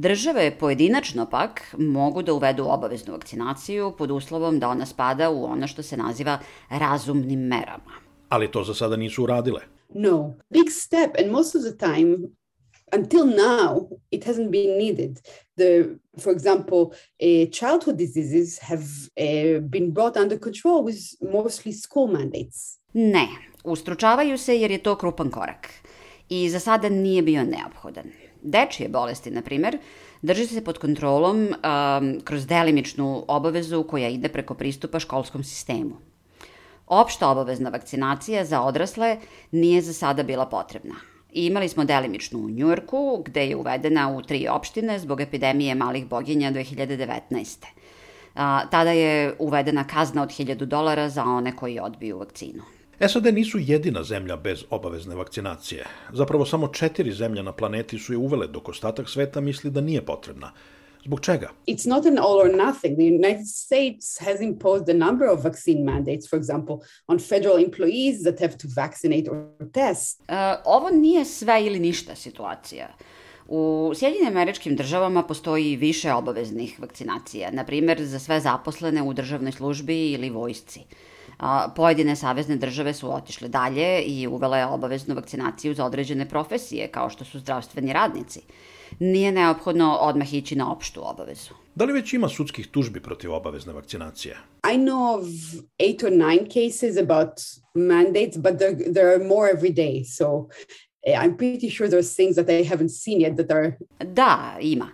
Države 0.00 0.58
pojedinačno 0.58 1.26
pak 1.30 1.74
mogu 1.78 2.22
da 2.22 2.32
uvedu 2.32 2.64
obaveznu 2.64 3.12
vakcinaciju 3.12 3.94
pod 3.98 4.10
uslovom 4.10 4.58
da 4.58 4.68
ona 4.68 4.86
spada 4.86 5.30
u 5.30 5.44
ono 5.44 5.66
što 5.66 5.82
se 5.82 5.96
naziva 5.96 6.38
razumnim 6.70 7.40
merama. 7.40 7.92
Ali 8.28 8.50
to 8.50 8.64
za 8.64 8.74
sada 8.74 8.96
nisu 8.96 9.22
uradile. 9.22 9.60
No, 9.94 10.34
big 10.50 10.70
step, 10.70 11.10
and 11.22 11.32
most 11.32 11.54
of 11.56 11.62
the 11.62 11.76
time, 11.78 12.16
until 12.98 13.24
now, 13.24 13.88
it 14.10 14.26
hasn't 14.26 14.50
been 14.50 14.78
needed. 14.78 15.18
The, 15.56 15.84
for 16.22 16.32
example, 16.36 16.80
uh, 16.82 17.50
childhood 17.52 17.96
diseases 17.96 18.58
have 18.60 18.84
uh, 18.84 19.68
been 19.68 19.90
brought 19.92 20.16
under 20.16 20.38
control 20.38 20.84
with 20.84 21.00
mostly 21.32 21.72
school 21.72 22.12
mandates. 22.12 22.78
Ne, 22.92 23.28
ustručavaju 23.64 24.38
se 24.38 24.60
jer 24.60 24.70
je 24.70 24.82
to 24.82 24.96
krupan 24.96 25.30
korak 25.30 25.68
i 26.28 26.48
za 26.50 26.60
sada 26.60 26.88
nije 26.88 27.22
bio 27.22 27.44
neophodan. 27.44 28.27
Dečije 28.42 28.88
bolesti, 28.88 29.30
na 29.30 29.42
primer, 29.42 29.78
drži 30.22 30.46
se 30.46 30.64
pod 30.64 30.78
kontrolom 30.78 31.48
um, 31.48 32.20
kroz 32.24 32.46
delimičnu 32.46 33.24
obavezu 33.28 33.82
koja 33.82 34.08
ide 34.08 34.28
preko 34.28 34.54
pristupa 34.54 35.00
školskom 35.00 35.44
sistemu. 35.44 35.96
Opšta 36.86 37.28
obavezna 37.28 37.70
vakcinacija 37.70 38.44
za 38.44 38.62
odrasle 38.62 39.18
nije 39.50 39.82
za 39.82 39.92
sada 39.92 40.22
bila 40.22 40.46
potrebna. 40.46 40.94
Imali 41.32 41.68
smo 41.68 41.84
delimičnu 41.84 42.38
u 42.38 42.50
Njujorku, 42.50 43.22
gde 43.26 43.46
je 43.46 43.56
uvedena 43.56 44.16
u 44.16 44.22
tri 44.22 44.48
opštine 44.48 44.98
zbog 44.98 45.20
epidemije 45.20 45.74
malih 45.74 46.06
boginja 46.06 46.52
2019. 46.52 47.64
A, 48.34 48.66
tada 48.70 48.90
je 48.92 49.34
uvedena 49.38 49.84
kazna 49.84 50.22
od 50.22 50.28
1000 50.28 50.54
dolara 50.64 51.08
za 51.08 51.24
one 51.24 51.56
koji 51.56 51.80
odbiju 51.80 52.18
vakcinu. 52.18 52.62
SAD 53.06 53.34
nisu 53.34 53.58
jedina 53.58 54.02
zemlja 54.04 54.36
bez 54.36 54.64
obavezne 54.70 55.14
vakcinacije. 55.14 55.84
Zapravo 56.12 56.46
samo 56.46 56.68
četiri 56.68 57.12
zemlje 57.12 57.42
na 57.42 57.52
planeti 57.52 57.98
su 57.98 58.12
je 58.12 58.16
uvele, 58.16 58.46
dok 58.46 58.68
ostatak 58.68 59.08
sveta 59.08 59.40
misli 59.40 59.70
da 59.70 59.80
nije 59.80 60.06
potrebna. 60.06 60.52
Zbog 61.04 61.20
čega? 61.20 61.50
It's 61.66 61.88
not 61.88 62.06
an 62.06 62.18
all 62.18 62.38
or 62.38 62.50
nothing. 62.66 62.96
The 62.96 63.06
United 63.06 63.46
States 63.46 64.18
has 64.20 64.40
imposed 64.40 64.88
a 64.88 65.06
number 65.06 65.28
of 65.28 65.44
vaccine 65.44 65.84
mandates, 65.84 66.30
for 66.30 66.38
example, 66.38 66.76
on 67.06 67.18
federal 67.18 67.58
employees 67.58 68.22
that 68.22 68.40
have 68.40 68.58
to 68.58 68.68
vaccinate 68.76 69.30
or 69.30 69.46
test. 69.72 70.20
Uh, 70.20 70.34
ovo 70.64 70.90
nije 70.90 71.24
sve 71.24 71.66
ili 71.66 71.78
ništa 71.78 72.14
situacija. 72.14 72.88
U 73.48 73.92
Sjedinim 73.94 74.28
američkim 74.28 74.76
državama 74.76 75.22
postoji 75.22 75.76
više 75.76 76.12
obaveznih 76.12 76.80
vakcinacija, 76.80 77.50
na 77.50 77.64
primer 77.64 78.04
za 78.04 78.18
sve 78.18 78.40
zaposlene 78.40 79.02
u 79.02 79.12
državnoj 79.12 79.52
službi 79.52 80.10
ili 80.12 80.30
vojsci. 80.30 80.80
A, 81.38 81.68
pojedine 81.76 82.16
savezne 82.16 82.56
države 82.56 82.94
su 82.94 83.14
otišle 83.14 83.48
dalje 83.48 84.02
i 84.02 84.26
uvele 84.26 84.66
obaveznu 84.66 85.14
vakcinaciju 85.14 85.74
za 85.74 85.84
određene 85.84 86.28
profesije, 86.28 86.88
kao 86.88 87.10
što 87.10 87.24
su 87.24 87.38
zdravstveni 87.38 87.92
radnici. 87.92 88.40
Nije 88.98 89.32
neophodno 89.32 89.96
odmah 90.00 90.34
ići 90.34 90.56
na 90.56 90.72
opštu 90.72 91.10
obavezu. 91.10 91.54
Da 91.74 91.84
li 91.84 91.92
već 91.92 92.12
ima 92.12 92.28
sudskih 92.28 92.66
tužbi 92.66 93.00
protiv 93.00 93.32
obavezne 93.32 93.72
vakcinacije? 93.72 94.36
I 94.74 94.76
know 94.76 95.20
of 95.20 95.26
eight 95.78 96.02
or 96.02 96.10
nine 96.10 96.44
cases 96.46 96.96
about 96.96 97.32
mandates, 97.74 98.36
but 98.36 98.58
there, 98.58 98.92
there 98.92 99.08
are 99.14 99.24
more 99.24 99.50
every 99.54 99.74
day. 99.74 100.04
So 100.04 100.48
eh, 101.06 101.20
I'm 101.20 101.36
pretty 101.36 101.70
sure 101.76 101.90
there's 101.90 102.14
things 102.14 102.36
that 102.36 102.48
I 102.48 102.68
haven't 102.74 102.90
seen 102.90 103.18
yet 103.20 103.36
that 103.36 103.50
are... 103.50 103.72
Da, 104.04 104.56
ima. 104.60 104.88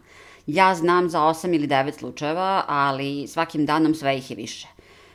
Ja 0.47 0.75
znam 0.75 1.09
za 1.09 1.25
osam 1.25 1.55
ili 1.55 1.67
devet 1.67 1.95
slučajeva, 1.95 2.65
ali 2.69 3.27
svakim 3.27 3.67
danom 3.67 3.95
sve 3.95 4.19
ih 4.19 4.31
je 4.31 4.37
više. 4.37 4.69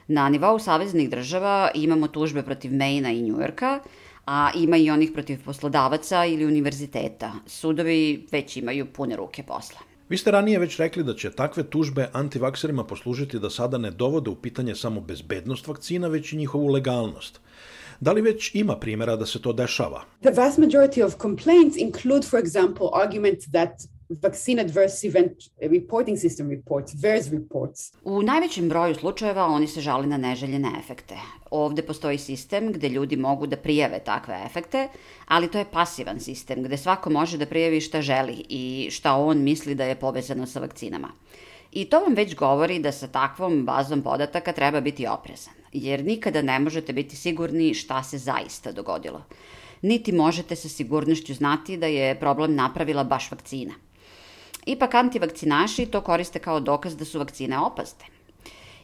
Na 0.09 0.29
nivou 0.29 0.59
saveznih 0.59 1.09
država 1.09 1.71
imamo 1.75 2.07
tužbe 2.07 2.41
protiv 2.43 2.73
Maina 2.73 3.11
i 3.11 3.21
Njujorka, 3.21 3.79
a 4.25 4.51
ima 4.55 4.77
i 4.77 4.89
onih 4.89 5.11
protiv 5.13 5.43
poslodavaca 5.45 6.25
ili 6.25 6.45
univerziteta. 6.45 7.31
Sudovi 7.45 8.27
već 8.31 8.57
imaju 8.57 8.85
pune 8.93 9.15
ruke 9.15 9.43
posla. 9.43 9.79
Vi 10.09 10.17
ste 10.17 10.31
ranije 10.31 10.59
već 10.59 10.77
rekli 10.77 11.03
da 11.03 11.13
će 11.13 11.31
takve 11.31 11.63
tužbe 11.63 12.09
antivakserima 12.13 12.83
poslužiti 12.83 13.39
da 13.39 13.49
sada 13.49 13.77
ne 13.77 13.91
dovode 13.91 14.29
u 14.29 14.35
pitanje 14.35 14.75
samo 14.75 15.01
bezbednost 15.01 15.67
vakcina, 15.67 16.07
već 16.07 16.33
i 16.33 16.37
njihovu 16.37 16.67
legalnost. 16.67 17.39
Da 17.99 18.11
li 18.11 18.21
već 18.21 18.55
ima 18.55 18.75
primjera 18.75 19.15
da 19.15 19.25
se 19.25 19.41
to 19.41 19.53
dešava? 19.53 20.03
The 20.21 20.31
vast 20.31 20.57
majority 20.57 21.05
of 21.05 21.15
complaints 21.21 21.77
include, 21.77 22.27
for 22.27 22.39
example, 22.39 22.89
arguments 23.03 23.45
that 23.45 23.98
vaccine 24.09 24.61
adverse 24.61 25.07
event 25.07 25.33
reporting 25.61 26.17
system 26.17 26.49
reports, 26.49 26.93
VAERS 26.93 27.31
reports. 27.31 27.93
U 28.03 28.21
najvećem 28.21 28.69
broju 28.69 28.95
slučajeva 28.95 29.45
oni 29.45 29.67
se 29.67 29.81
žali 29.81 30.07
na 30.07 30.17
neželjene 30.17 30.71
efekte. 30.79 31.15
Ovde 31.51 31.81
postoji 31.81 32.17
sistem 32.17 32.71
gde 32.71 32.89
ljudi 32.89 33.15
mogu 33.15 33.47
da 33.47 33.57
prijave 33.57 33.99
takve 33.99 34.41
efekte, 34.45 34.87
ali 35.27 35.51
to 35.51 35.57
je 35.57 35.71
pasivan 35.71 36.19
sistem 36.19 36.63
gde 36.63 36.77
svako 36.77 37.09
može 37.09 37.37
da 37.37 37.45
prijavi 37.45 37.81
šta 37.81 38.01
želi 38.01 38.45
i 38.49 38.87
šta 38.91 39.13
on 39.13 39.43
misli 39.43 39.75
da 39.75 39.83
je 39.83 39.99
povezano 39.99 40.45
sa 40.45 40.59
vakcinama. 40.59 41.11
I 41.71 41.85
to 41.85 41.99
vam 41.99 42.13
već 42.13 42.35
govori 42.35 42.79
da 42.79 42.91
sa 42.91 43.07
takvom 43.07 43.65
bazom 43.65 44.01
podataka 44.01 44.53
treba 44.53 44.81
biti 44.81 45.07
oprezan, 45.07 45.53
jer 45.73 46.05
nikada 46.05 46.41
ne 46.41 46.59
možete 46.59 46.93
biti 46.93 47.15
sigurni 47.15 47.73
šta 47.73 48.03
se 48.03 48.17
zaista 48.17 48.71
dogodilo. 48.71 49.23
Niti 49.81 50.11
možete 50.11 50.55
sa 50.55 50.69
sigurnošću 50.69 51.33
znati 51.33 51.77
da 51.77 51.85
je 51.85 52.19
problem 52.19 52.55
napravila 52.55 53.03
baš 53.03 53.31
vakcina– 53.31 53.73
Ipak 54.69 54.93
antivakcinaši 54.95 55.85
to 55.85 56.01
koriste 56.01 56.39
kao 56.39 56.59
dokaz 56.59 56.95
da 56.97 57.05
su 57.05 57.19
vakcine 57.19 57.59
opasne. 57.59 58.05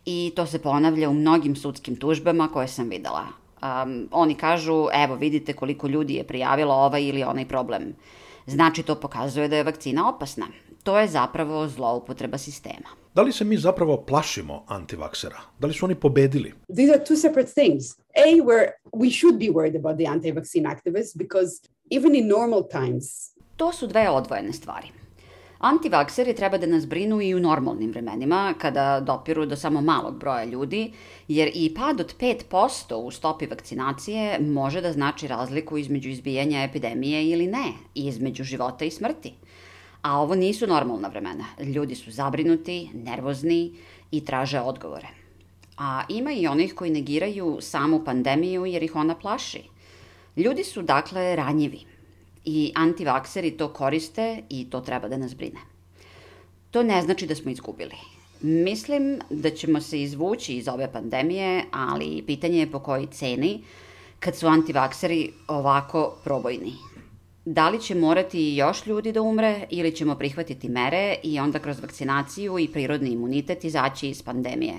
I 0.06 0.32
to 0.36 0.46
se 0.46 0.60
ponavlja 0.60 1.10
u 1.10 1.14
mnogim 1.14 1.56
sudskim 1.56 1.96
tužbama 1.96 2.48
koje 2.48 2.68
sam 2.68 2.90
videla. 2.90 3.26
Um, 3.26 4.08
oni 4.12 4.36
kažu, 4.36 4.88
evo 4.94 5.16
vidite 5.16 5.54
koliko 5.54 5.88
ljudi 5.88 6.14
je 6.14 6.24
prijavilo 6.24 6.74
ovaj 6.74 7.04
ili 7.04 7.24
onaj 7.24 7.48
problem. 7.48 7.94
Znači 8.48 8.84
to 8.84 8.96
pokazuje 8.96 9.48
da 9.48 9.58
je 9.58 9.64
vakcina 9.64 10.10
opasna. 10.10 10.48
To 10.84 11.00
je 11.00 11.08
zapravo 11.08 11.68
zloupotreba 11.68 12.38
sistema. 12.38 12.90
Da 13.16 13.22
li 13.22 13.32
se 13.32 13.46
mi 13.46 13.58
zapravo 13.58 13.98
plašimo 13.98 14.64
antivaksera? 14.68 15.42
Da 15.60 15.68
li 15.68 15.74
su 15.74 15.86
oni 15.86 15.96
pobedili? 15.96 16.54
These 16.76 16.94
are 16.94 17.04
two 17.04 17.16
separate 17.16 17.52
things. 17.54 17.92
A, 18.16 18.42
where 18.42 18.70
we 18.92 19.20
should 19.20 19.40
be 19.40 19.46
worried 19.46 19.80
about 19.80 19.98
the 19.98 20.08
anti-vaccine 20.08 20.66
activists 20.66 21.18
because 21.18 21.62
even 21.90 22.16
in 22.16 22.28
normal 22.28 22.64
times. 22.72 23.06
To 23.56 23.74
su 23.74 23.88
dve 23.88 24.10
odvojene 24.10 24.54
stvari. 24.54 25.05
Antivakseri 25.60 26.36
treba 26.36 26.58
da 26.58 26.68
nas 26.68 26.88
brinu 26.88 27.22
i 27.22 27.36
u 27.36 27.40
normalnim 27.40 27.92
vremenima, 27.92 28.54
kada 28.58 29.00
dopiru 29.00 29.46
do 29.46 29.56
samo 29.56 29.82
malog 29.82 30.20
broja 30.20 30.44
ljudi, 30.44 30.92
jer 31.28 31.52
i 31.54 31.74
pad 31.74 32.00
od 32.00 32.16
5% 32.20 32.94
u 32.94 33.12
stopi 33.12 33.46
vakcinacije 33.46 34.40
može 34.40 34.82
da 34.82 34.92
znači 34.92 35.28
razliku 35.28 35.78
između 35.78 36.10
izbijanja 36.10 36.64
epidemije 36.64 37.30
ili 37.30 37.48
ne, 37.48 37.74
između 37.96 38.44
života 38.44 38.86
i 38.86 38.92
smrti. 38.92 39.34
A 40.02 40.20
ovo 40.22 40.36
nisu 40.36 40.68
normalna 40.68 41.08
vremena. 41.08 41.46
Ljudi 41.60 41.96
su 41.96 42.12
zabrinuti, 42.12 42.90
nervozni 42.94 43.74
i 44.12 44.26
traže 44.26 44.60
odgovore. 44.60 45.08
A 45.78 46.04
ima 46.10 46.32
i 46.32 46.48
onih 46.48 46.74
koji 46.74 46.92
negiraju 46.92 47.58
samu 47.62 48.04
pandemiju 48.06 48.66
jer 48.66 48.84
ih 48.84 48.96
ona 48.96 49.16
plaši. 49.16 49.62
Ljudi 50.36 50.64
su 50.64 50.82
dakle 50.82 51.36
ranjivi, 51.36 51.86
i 52.46 52.72
antivakseri 52.76 53.52
to 53.52 53.68
koriste 53.74 54.42
i 54.50 54.70
to 54.70 54.82
treba 54.82 55.08
da 55.08 55.18
nas 55.18 55.36
brine. 55.36 55.60
To 56.72 56.84
ne 56.84 57.02
znači 57.02 57.28
da 57.28 57.36
smo 57.36 57.52
izgubili. 57.52 57.96
Mislim 58.42 59.20
da 59.30 59.50
ćemo 59.50 59.82
se 59.82 60.02
izvući 60.02 60.58
iz 60.58 60.68
ove 60.68 60.92
pandemije, 60.92 61.64
ali 61.72 62.24
pitanje 62.28 62.60
je 62.60 62.72
po 62.72 62.80
kojoj 62.80 63.08
ceni 63.12 63.64
kad 64.20 64.36
su 64.36 64.48
antivakseri 64.48 65.32
ovako 65.48 66.18
probojni. 66.24 66.74
Da 67.46 67.70
li 67.70 67.82
će 67.82 67.96
morati 67.96 68.56
još 68.56 68.86
ljudi 68.86 69.12
da 69.12 69.22
umre 69.22 69.68
ili 69.70 69.96
ćemo 69.96 70.16
prihvatiti 70.16 70.70
mere 70.70 71.16
i 71.24 71.40
onda 71.40 71.60
kroz 71.60 71.80
vakcinaciju 71.80 72.60
i 72.60 72.68
prirodni 72.68 73.10
imunitet 73.10 73.64
izaći 73.64 74.10
iz 74.10 74.24
pandemije? 74.24 74.74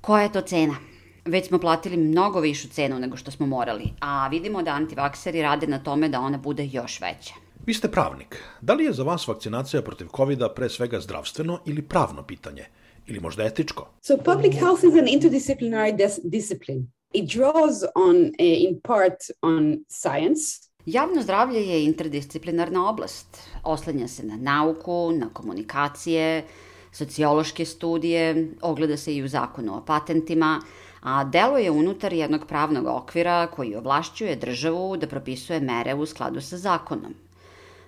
Koja 0.00 0.22
je 0.22 0.32
to 0.32 0.40
cena? 0.40 0.76
Već 1.24 1.48
smo 1.48 1.58
platili 1.58 1.96
mnogo 1.96 2.40
višu 2.40 2.68
cenu 2.68 2.98
nego 2.98 3.16
što 3.16 3.30
smo 3.30 3.46
morali, 3.46 3.84
a 4.00 4.28
vidimo 4.28 4.62
da 4.62 4.70
antivakseri 4.70 5.42
rade 5.42 5.66
na 5.66 5.78
tome 5.78 6.08
da 6.08 6.20
ona 6.20 6.38
bude 6.38 6.68
još 6.72 7.00
veća. 7.00 7.34
Vi 7.66 7.74
ste 7.74 7.90
pravnik. 7.90 8.42
Da 8.60 8.74
li 8.74 8.84
je 8.84 8.92
za 8.92 9.02
vas 9.02 9.28
vakcinacija 9.28 9.82
protiv 9.82 10.06
covid 10.16 10.38
pre 10.56 10.68
svega 10.68 11.00
zdravstveno 11.00 11.60
ili 11.66 11.82
pravno 11.82 12.22
pitanje? 12.22 12.64
Ili 13.06 13.20
možda 13.20 13.44
etičko? 13.44 13.90
So 14.02 14.16
public 14.16 14.54
health 14.54 14.84
is 14.84 14.94
an 14.94 15.06
interdisciplinary 15.06 16.10
discipline. 16.24 16.82
It 17.12 17.30
draws 17.30 17.84
on, 17.94 18.16
uh, 18.16 18.30
in 18.38 18.80
part 18.82 19.18
on 19.42 19.84
science, 19.88 20.64
Javno 20.86 21.22
zdravlje 21.22 21.60
je 21.60 21.84
interdisciplinarna 21.84 22.88
oblast. 22.88 23.38
Oslanja 23.62 24.08
se 24.08 24.26
na 24.26 24.36
nauku, 24.36 25.12
na 25.12 25.28
komunikacije, 25.32 26.44
sociološke 26.92 27.64
studije, 27.64 28.48
ogleda 28.62 28.96
se 28.96 29.16
i 29.16 29.22
u 29.22 29.28
zakonu 29.28 29.76
o 29.76 29.84
patentima, 29.84 30.60
a 31.04 31.24
deluje 31.24 31.70
unutar 31.70 32.12
jednog 32.12 32.46
pravnog 32.46 32.86
okvira 32.86 33.46
koji 33.46 33.74
ovlašćuje 33.76 34.36
državu 34.36 34.96
da 34.96 35.06
propisuje 35.06 35.60
mere 35.60 35.94
u 35.94 36.06
skladu 36.06 36.40
sa 36.40 36.56
zakonom. 36.56 37.14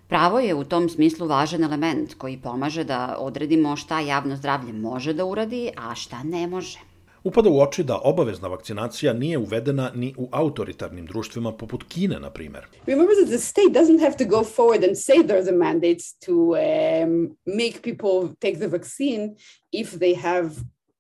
Pravo 0.09 0.39
je 0.41 0.55
u 0.55 0.65
tom 0.65 0.89
smislu 0.89 1.27
važan 1.27 1.65
element 1.65 2.15
koji 2.15 2.37
pomaže 2.37 2.85
da 2.85 3.17
odredimo 3.19 3.77
šta 3.77 4.01
javno 4.01 4.37
zdravlje 4.37 4.73
može 4.73 5.13
da 5.13 5.25
uradi, 5.25 5.71
a 5.77 5.95
šta 5.95 6.23
ne 6.23 6.47
može. 6.47 6.79
Upada 7.25 7.51
u 7.51 7.61
oči 7.61 7.85
da 7.85 7.99
obavezna 8.05 8.49
vakcinacija 8.49 9.13
nije 9.13 9.39
uvedena 9.39 9.91
ni 9.95 10.15
u 10.17 10.29
autoritarnim 10.33 11.07
društvima 11.07 11.53
poput 11.53 11.85
Kine, 11.89 12.21
na 12.21 12.31
primer. 12.31 12.67
Remember 12.87 13.17
that 13.17 13.29
the 13.29 13.39
state 13.39 13.73
doesn't 13.73 14.01
have 14.01 14.17
to 14.17 14.25
go 14.25 14.45
forward 14.45 14.85
and 14.85 14.97
say 14.97 15.27
there's 15.27 15.49
a 15.49 15.57
mandate 15.57 16.05
to 16.27 16.35
um, 16.35 17.37
make 17.47 17.81
people 17.83 18.37
take 18.41 18.59
the 18.59 18.69
vaccine 18.69 19.35
if 19.73 19.93
they 19.93 20.17
have 20.17 20.51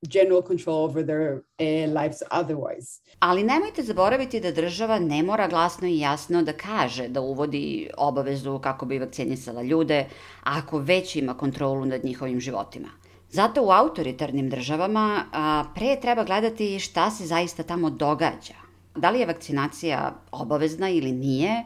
general 0.02 0.42
control 0.42 0.84
over 0.84 1.04
their 1.04 1.42
uh, 1.58 2.02
lives 2.02 2.22
otherwise. 2.30 3.00
Ali 3.18 3.42
nemojte 3.42 3.82
zaboraviti 3.82 4.40
da 4.40 4.52
država 4.52 4.98
ne 4.98 5.22
mora 5.22 5.48
glasno 5.48 5.88
i 5.88 5.98
jasno 5.98 6.42
da 6.42 6.52
kaže 6.52 7.08
da 7.08 7.20
uvodi 7.20 7.90
obavezu 7.96 8.58
kako 8.58 8.86
bi 8.86 8.98
vakcinisala 8.98 9.62
ljude 9.62 10.06
ako 10.42 10.78
već 10.78 11.16
ima 11.16 11.34
kontrolu 11.34 11.84
nad 11.84 12.04
njihovim 12.04 12.40
životima. 12.40 12.88
Zato 13.30 13.62
u 13.62 13.70
autoritarnim 13.70 14.50
državama 14.50 15.24
a, 15.32 15.64
pre 15.74 15.96
treba 16.00 16.24
gledati 16.24 16.78
šta 16.78 17.10
se 17.10 17.26
zaista 17.26 17.62
tamo 17.62 17.90
događa. 17.90 18.54
Da 18.94 19.10
li 19.10 19.20
je 19.20 19.26
vakcinacija 19.26 20.14
obavezna 20.32 20.88
ili 20.90 21.12
nije, 21.12 21.64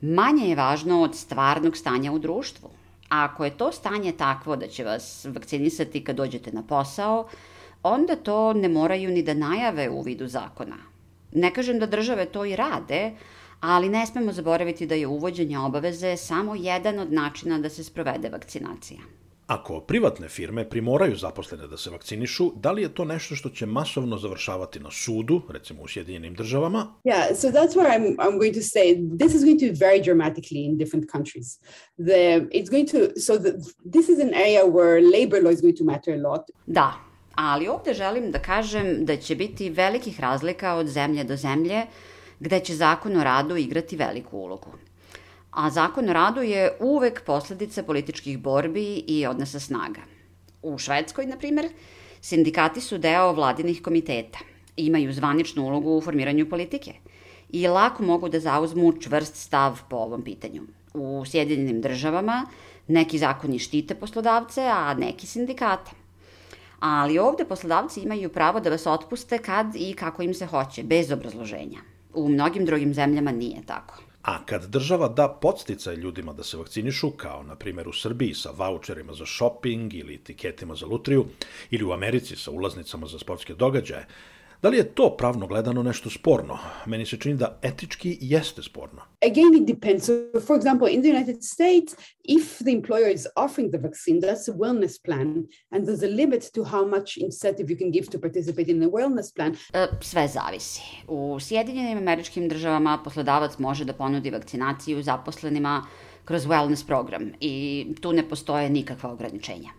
manje 0.00 0.48
je 0.48 0.56
važno 0.56 1.02
od 1.02 1.16
stvarnog 1.16 1.76
stanja 1.76 2.12
u 2.12 2.18
društvu. 2.18 2.70
A 3.08 3.24
ako 3.24 3.44
je 3.44 3.56
to 3.56 3.72
stanje 3.72 4.12
takvo 4.12 4.56
da 4.56 4.66
će 4.68 4.84
vas 4.84 5.24
vakcinisati 5.24 6.04
kad 6.04 6.16
dođete 6.16 6.52
na 6.52 6.62
posao, 6.62 7.28
onda 7.82 8.16
to 8.16 8.52
ne 8.52 8.68
moraju 8.68 9.10
ni 9.10 9.22
da 9.22 9.34
najave 9.34 9.90
u 9.90 10.02
vidu 10.02 10.26
zakona. 10.26 10.76
Ne 11.32 11.54
kažem 11.54 11.78
da 11.78 11.86
države 11.86 12.26
to 12.26 12.44
i 12.44 12.56
rade, 12.56 13.12
ali 13.60 13.88
ne 13.88 14.06
smemo 14.06 14.32
zaboraviti 14.32 14.86
da 14.86 14.94
je 14.94 15.06
uvođenje 15.06 15.58
obaveze 15.58 16.16
samo 16.16 16.54
jedan 16.54 16.98
od 16.98 17.12
načina 17.12 17.58
da 17.58 17.68
se 17.68 17.84
sprovede 17.84 18.28
vakcinacija. 18.28 19.00
Ako 19.46 19.80
privatne 19.80 20.28
firme 20.28 20.68
primoraju 20.70 21.16
zaposlene 21.16 21.66
da 21.66 21.76
se 21.76 21.90
vakcinišu, 21.90 22.52
da 22.56 22.72
li 22.72 22.82
je 22.82 22.94
to 22.94 23.04
nešto 23.04 23.34
što 23.34 23.48
će 23.48 23.66
masovno 23.66 24.18
završavati 24.18 24.80
na 24.80 24.90
sudu, 24.90 25.40
recimo 25.50 25.82
u 25.82 25.88
Sjedinjenim 25.88 26.34
državama? 26.34 26.94
Yeah, 27.04 27.34
so 27.34 27.50
that's 27.50 27.74
where 27.74 27.90
I'm, 27.90 28.16
I'm 28.16 28.38
going 28.38 28.54
to 28.54 28.62
say 28.62 29.16
this 29.18 29.34
is 29.34 29.44
going 29.44 29.60
to 29.60 29.84
vary 29.84 30.02
dramatically 30.04 30.64
in 30.64 30.78
different 30.78 31.10
countries. 31.12 31.58
The, 31.98 32.48
it's 32.50 32.70
going 32.70 32.88
to, 32.90 33.20
so 33.20 33.38
the, 33.38 33.52
this 33.92 34.08
is 34.08 34.18
an 34.18 34.34
area 34.34 34.64
where 34.66 35.00
labor 35.00 35.42
law 35.42 35.52
is 35.52 35.60
going 35.60 35.76
to 35.76 35.84
matter 35.84 36.14
a 36.14 36.18
lot. 36.30 36.50
Da, 36.66 37.11
ali 37.42 37.68
ovde 37.68 37.94
želim 37.94 38.30
da 38.30 38.38
kažem 38.38 39.04
da 39.04 39.16
će 39.16 39.34
biti 39.34 39.70
velikih 39.70 40.20
razlika 40.20 40.74
od 40.74 40.86
zemlje 40.86 41.24
do 41.24 41.36
zemlje, 41.36 41.86
gde 42.40 42.60
će 42.60 42.74
zakon 42.74 43.16
o 43.16 43.24
radu 43.24 43.56
igrati 43.56 43.96
veliku 43.96 44.38
ulogu 44.38 44.72
a 45.52 45.70
zakon 45.70 46.08
o 46.08 46.12
radu 46.12 46.42
je 46.42 46.76
uvek 46.80 47.24
posledica 47.24 47.82
političkih 47.82 48.38
borbi 48.38 49.04
i 49.06 49.26
odnosa 49.26 49.60
snaga. 49.60 50.00
U 50.62 50.78
Švedskoj, 50.78 51.26
na 51.26 51.36
primer, 51.36 51.68
sindikati 52.20 52.80
su 52.80 52.98
deo 52.98 53.32
vladinih 53.32 53.82
komiteta, 53.82 54.38
imaju 54.76 55.12
zvaničnu 55.12 55.64
ulogu 55.64 55.96
u 55.96 56.00
formiranju 56.00 56.48
politike 56.48 56.94
i 57.50 57.66
lako 57.68 58.02
mogu 58.02 58.28
da 58.28 58.40
zauzmu 58.40 58.92
čvrst 59.00 59.36
stav 59.36 59.80
po 59.90 59.96
ovom 59.96 60.22
pitanju. 60.24 60.62
U 60.94 61.24
Sjedinjenim 61.26 61.80
državama 61.80 62.46
neki 62.88 63.18
zakoni 63.18 63.58
štite 63.58 63.94
poslodavce, 63.94 64.62
a 64.62 64.94
neki 64.94 65.26
sindikate. 65.26 66.01
Ali 66.82 67.18
ovde 67.18 67.44
poslodavci 67.44 68.00
imaju 68.00 68.28
pravo 68.28 68.60
da 68.60 68.70
vas 68.70 68.86
otpuste 68.86 69.38
kad 69.38 69.66
i 69.74 69.94
kako 69.94 70.22
im 70.22 70.34
se 70.34 70.46
hoće, 70.46 70.82
bez 70.82 71.12
obrazloženja. 71.12 71.78
U 72.14 72.28
mnogim 72.28 72.64
drugim 72.66 72.94
zemljama 72.94 73.32
nije 73.32 73.62
tako. 73.66 74.02
A 74.22 74.44
kad 74.46 74.64
država 74.64 75.08
da 75.08 75.28
podsticaj 75.28 75.94
ljudima 75.94 76.32
da 76.32 76.42
se 76.42 76.56
vakcinišu, 76.56 77.10
kao 77.10 77.42
na 77.42 77.56
primjer 77.56 77.88
u 77.88 77.92
Srbiji 77.92 78.34
sa 78.34 78.50
voucherima 78.50 79.14
za 79.14 79.26
shopping 79.26 79.94
ili 79.94 80.14
etiketima 80.14 80.74
za 80.74 80.86
lutriju, 80.86 81.26
ili 81.70 81.84
u 81.84 81.92
Americi 81.92 82.36
sa 82.36 82.50
ulaznicama 82.50 83.06
za 83.06 83.18
sportske 83.18 83.54
događaje, 83.54 84.06
Da 84.62 84.68
li 84.68 84.76
je 84.76 84.94
to 84.94 85.16
pravno 85.16 85.46
gledano 85.46 85.82
nešto 85.82 86.10
sporno? 86.10 86.58
Meni 86.86 87.06
se 87.06 87.16
čini 87.16 87.34
da 87.34 87.58
etički 87.62 88.18
jeste 88.20 88.62
sporno. 88.62 89.02
Again, 89.30 89.54
it 89.54 89.66
depends. 89.66 90.06
So, 90.06 90.12
for 90.46 90.56
example, 90.56 90.94
in 90.94 91.02
the 91.02 91.10
United 91.10 91.36
States, 91.42 91.96
if 92.24 92.58
the 92.58 92.70
employer 92.70 93.14
is 93.14 93.26
offering 93.36 93.72
the 93.72 93.78
vaccine, 93.78 94.20
that's 94.20 94.48
a 94.48 94.54
wellness 94.54 95.02
plan, 95.04 95.28
and 95.70 95.86
there's 95.86 96.04
a 96.04 96.14
limit 96.16 96.52
to 96.54 96.64
how 96.64 96.86
much 96.86 97.16
incentive 97.16 97.72
you 97.72 97.78
can 97.78 97.90
give 97.90 98.06
to 98.10 98.18
participate 98.18 98.70
in 98.72 98.80
the 98.80 98.90
wellness 98.90 99.34
plan. 99.36 99.56
E, 99.72 99.86
sve 100.00 100.28
zavisi. 100.28 100.82
U 101.08 101.40
Sjedinjenim 101.40 101.98
američkim 101.98 102.48
državama 102.48 102.98
poslodavac 103.04 103.58
može 103.58 103.84
da 103.84 103.92
ponudi 103.92 104.30
vakcinaciju 104.30 105.02
zaposlenima 105.02 105.86
kroz 106.24 106.46
wellness 106.46 106.86
program 106.86 107.32
i 107.40 107.86
tu 108.00 108.12
ne 108.12 108.28
postoje 108.28 108.70
nikakva 108.70 109.12
ograničenja. 109.12 109.70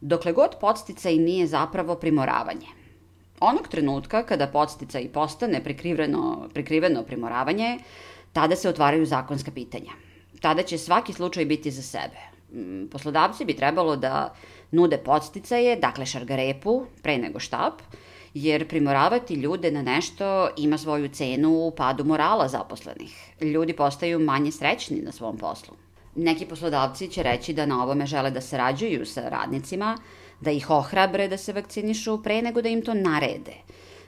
Dokle 0.00 0.32
god 0.32 0.50
podsticaj 0.60 1.16
nije 1.16 1.46
zapravo 1.46 1.94
primoravanje, 1.94 2.81
Onog 3.42 3.68
trenutka 3.68 4.22
kada 4.22 4.46
podstica 4.46 5.00
i 5.00 5.08
postane 5.08 5.64
prikriveno, 5.64 6.48
prikriveno 6.54 7.02
primoravanje, 7.02 7.78
tada 8.32 8.56
se 8.56 8.68
otvaraju 8.68 9.06
zakonska 9.06 9.50
pitanja. 9.50 9.92
Tada 10.40 10.62
će 10.62 10.78
svaki 10.78 11.12
slučaj 11.12 11.44
biti 11.44 11.70
za 11.70 11.82
sebe. 11.82 12.20
Mm, 12.52 12.86
poslodavci 12.86 13.44
bi 13.44 13.56
trebalo 13.56 13.96
da 13.96 14.34
nude 14.70 14.98
podsticaje, 14.98 15.76
dakle 15.76 16.06
šargarepu, 16.06 16.86
pre 17.02 17.18
nego 17.18 17.40
štap, 17.40 17.82
jer 18.34 18.68
primoravati 18.68 19.34
ljude 19.34 19.70
na 19.70 19.82
nešto 19.82 20.48
ima 20.56 20.78
svoju 20.78 21.08
cenu 21.08 21.50
u 21.50 21.70
padu 21.70 22.04
morala 22.04 22.48
zaposlenih. 22.48 23.34
Ljudi 23.40 23.72
postaju 23.72 24.20
manje 24.20 24.52
srećni 24.52 25.00
na 25.00 25.12
svom 25.12 25.38
poslu. 25.38 25.74
Neki 26.14 26.46
poslodavci 26.46 27.08
će 27.08 27.22
reći 27.22 27.52
da 27.52 27.66
na 27.66 27.82
ovome 27.82 28.06
žele 28.06 28.30
da 28.30 28.40
sarađuju 28.40 29.06
sa 29.06 29.28
radnicima, 29.28 29.98
da 30.42 30.50
ih 30.50 30.70
ohrabre 30.70 31.28
da 31.28 31.36
se 31.36 31.52
vakcinišu 31.52 32.22
pre 32.22 32.42
nego 32.42 32.62
da 32.62 32.68
im 32.68 32.82
to 32.82 32.94
narede. 32.94 33.54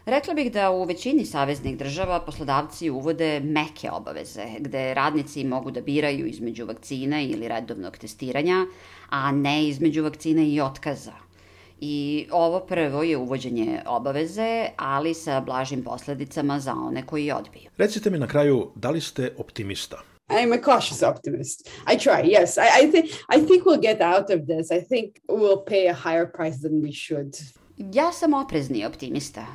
Rekla 0.06 0.34
bih 0.34 0.52
da 0.52 0.70
u 0.70 0.84
većini 0.84 1.24
saveznih 1.26 1.78
država 1.78 2.20
poslodavci 2.20 2.90
uvode 2.90 3.40
meke 3.40 3.90
obaveze, 3.90 4.44
gde 4.58 4.94
radnici 4.94 5.44
mogu 5.44 5.70
da 5.70 5.80
biraju 5.80 6.26
između 6.26 6.66
vakcina 6.66 7.22
ili 7.22 7.48
redovnog 7.48 7.96
testiranja, 7.96 8.66
a 9.08 9.32
ne 9.32 9.68
između 9.68 10.02
vakcina 10.02 10.42
i 10.42 10.60
otkaza. 10.60 11.12
I 11.80 12.26
ovo 12.30 12.60
prvo 12.60 13.02
je 13.02 13.16
uvođenje 13.16 13.80
obaveze, 13.86 14.66
ali 14.76 15.14
sa 15.14 15.40
blažim 15.40 15.82
posledicama 15.82 16.60
za 16.60 16.74
one 16.74 17.06
koji 17.06 17.32
odbiju. 17.32 17.70
Recite 17.76 18.10
mi 18.10 18.18
na 18.18 18.26
kraju, 18.26 18.70
da 18.74 18.90
li 18.90 19.00
ste 19.00 19.34
optimista? 19.38 20.13
I'm 20.30 20.52
a 20.52 20.58
cautious 20.58 21.02
optimist. 21.02 21.68
I 21.86 21.96
try, 21.96 22.22
yes. 22.22 22.58
I, 22.58 22.68
I 22.80 22.90
think 22.90 23.10
I 23.28 23.46
think 23.46 23.64
we'll 23.64 23.82
get 23.82 24.00
out 24.00 24.30
of 24.30 24.46
this. 24.46 24.70
I 24.70 24.80
think 24.80 25.20
we'll 25.28 25.64
pay 25.64 25.86
a 25.88 25.94
higher 25.94 26.26
price 26.26 26.58
than 26.62 26.82
we 26.82 26.92
should. 26.92 27.34
Ja 27.78 28.12
sam 28.12 28.34
oprezni 28.34 28.86
optimista. 28.86 29.46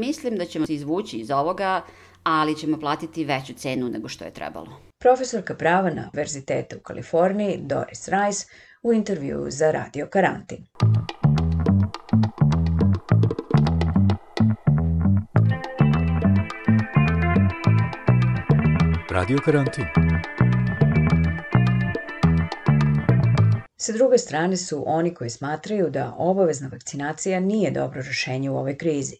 Mislim 0.00 0.36
da 0.36 0.44
ćemo 0.44 0.66
se 0.66 0.74
izvući 0.74 1.16
iz 1.16 1.30
ovoga, 1.30 1.82
ali 2.22 2.56
ćemo 2.56 2.80
platiti 2.80 3.24
veću 3.24 3.54
cenu 3.54 3.88
nego 3.88 4.08
što 4.08 4.24
je 4.24 4.32
trebalo. 4.32 4.80
Profesorka 4.98 5.54
prava 5.54 5.90
na 5.90 6.10
Univerzitetu 6.12 6.76
u 6.76 6.80
Kaliforniji, 6.80 7.58
Doris 7.62 8.08
Rice, 8.08 8.46
u 8.82 8.92
intervju 8.92 9.46
za 9.48 9.70
Radio 9.70 10.06
Karantin. 10.06 10.66
Radio 19.16 19.38
Karantin. 19.44 19.84
Sa 23.76 23.92
druge 23.92 24.18
strane 24.18 24.56
su 24.56 24.84
oni 24.86 25.14
koji 25.14 25.30
smatraju 25.30 25.90
da 25.90 26.14
obavezna 26.18 26.68
vakcinacija 26.72 27.40
nije 27.40 27.70
dobro 27.70 28.02
rešenje 28.02 28.50
u 28.50 28.56
ovoj 28.56 28.78
krizi. 28.78 29.16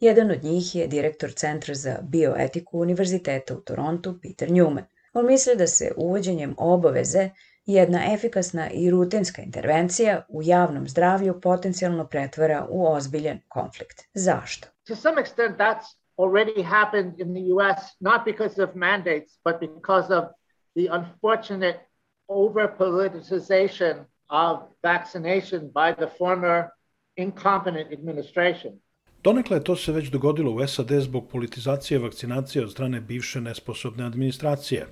Jedan 0.00 0.30
od 0.30 0.44
njih 0.44 0.74
je 0.74 0.86
direktor 0.86 1.32
Centra 1.32 1.74
za 1.74 1.98
bioetiku 2.02 2.80
Univerziteta 2.80 3.54
u 3.54 3.60
Torontu, 3.60 4.18
Peter 4.22 4.48
Newman. 4.48 4.84
On 5.12 5.26
misli 5.26 5.56
da 5.56 5.66
se 5.66 5.92
uvođenjem 5.96 6.54
obaveze 6.58 7.30
jedna 7.66 8.14
efikasna 8.14 8.70
i 8.70 8.90
rutinska 8.90 9.42
intervencija 9.42 10.26
u 10.28 10.42
javnom 10.42 10.88
zdravlju 10.88 11.40
potencijalno 11.40 12.06
pretvara 12.06 12.66
u 12.70 12.86
ozbiljen 12.86 13.40
konflikt. 13.48 14.02
Zašto? 14.14 14.68
to 14.90 14.96
some 14.96 15.20
extent, 15.22 15.56
that's 15.56 15.99
already 16.20 16.60
happened 16.60 17.18
in 17.18 17.32
the 17.32 17.40
US, 17.54 17.96
not 18.00 18.26
because 18.26 18.58
of 18.58 18.76
mandates, 18.76 19.38
but 19.42 19.58
because 19.58 20.10
of 20.10 20.30
the 20.76 20.88
unfortunate 20.88 21.80
over 22.28 22.68
politicization 22.68 24.04
of 24.28 24.68
vaccination 24.82 25.70
by 25.74 25.92
the 25.92 26.06
former 26.06 26.72
incompetent 27.16 27.90
administration. 27.90 28.80
Donekle 29.24 29.64
to 29.64 29.76
se 29.76 29.92
već 29.92 30.08
dogodilo 30.08 30.52
u 30.52 30.66
SAD 30.66 30.90
zbog 31.00 31.28
politizacije 31.28 31.98
vakcinacije 31.98 32.64
od 32.64 32.72
strane 32.72 33.00
bivše 33.00 33.40
nesposobne 33.40 34.04
administracije. 34.04 34.86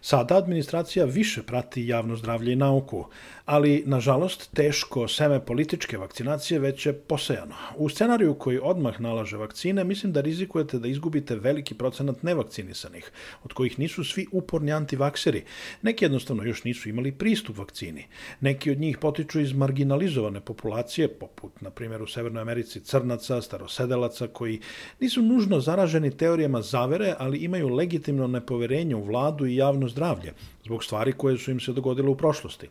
Sada 0.00 0.36
administracija 0.36 1.04
više 1.04 1.42
prati 1.42 1.86
javno 1.86 2.16
zdravlje 2.16 2.52
i 2.52 2.56
nauku, 2.56 3.06
ali, 3.44 3.82
nažalost, 3.86 4.50
teško 4.54 5.08
seme 5.08 5.44
političke 5.44 5.98
vakcinacije 5.98 6.60
već 6.60 6.86
je 6.86 6.92
posejano. 6.92 7.54
U 7.76 7.88
scenariju 7.88 8.34
koji 8.34 8.58
odmah 8.62 9.00
nalaže 9.00 9.36
vakcine, 9.36 9.84
mislim 9.84 10.12
da 10.12 10.20
rizikujete 10.20 10.78
da 10.78 10.88
izgubite 10.88 11.36
veliki 11.36 11.74
procenat 11.74 12.22
nevakcinisanih, 12.22 13.10
od 13.44 13.52
kojih 13.52 13.78
nisu 13.78 14.04
svi 14.04 14.26
uporni 14.32 14.72
antivakseri. 14.72 15.44
Neki 15.82 16.04
jednostavno 16.04 16.44
još 16.44 16.64
nisu 16.64 16.88
imali 16.88 17.12
pristup 17.12 17.58
vakcini. 17.58 18.06
Neki 18.40 18.70
od 18.70 18.78
njih 18.78 18.98
potiču 18.98 19.40
iz 19.40 19.52
marginalizovane 19.52 20.40
populacije, 20.40 21.08
poput, 21.08 21.60
na 21.60 21.70
primjer, 21.70 22.02
u 22.02 22.06
Severnoj 22.06 22.42
Americi 22.42 22.80
crnaca, 22.80 23.42
starosedelaca, 23.68 24.26
koji 24.26 24.60
nisu 25.00 25.22
nužno 25.22 25.60
zaraženi 25.60 26.10
teorijama 26.10 26.62
zavere, 26.62 27.14
ali 27.18 27.38
imaju 27.38 27.68
legitimno 27.68 28.26
nepoverenje 28.26 28.96
u 28.96 29.04
vladu 29.04 29.46
i 29.46 29.56
javno 29.56 29.88
zdravlje, 29.88 30.32
zbog 30.64 30.84
stvari 30.84 31.12
koje 31.12 31.38
su 31.38 31.50
im 31.50 31.60
se 31.60 31.72
dogodile 31.72 32.08
u 32.08 32.16
prošlosti. 32.16 32.68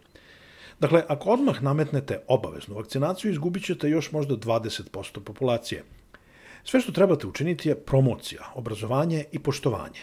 Dakle, 0.79 1.03
ako 1.07 1.29
odmah 1.29 1.63
nametnete 1.63 2.19
obaveznu 2.27 2.75
vakcinaciju, 2.75 3.31
izgubit 3.31 3.65
ćete 3.65 3.89
još 3.89 4.11
možda 4.11 4.35
20% 4.35 5.19
populacije. 5.19 5.83
Sve 6.63 6.81
što 6.81 6.91
trebate 6.91 7.27
učiniti 7.27 7.69
je 7.69 7.75
promocija, 7.75 8.51
obrazovanje 8.55 9.23
i 9.31 9.39
poštovanje. 9.39 9.99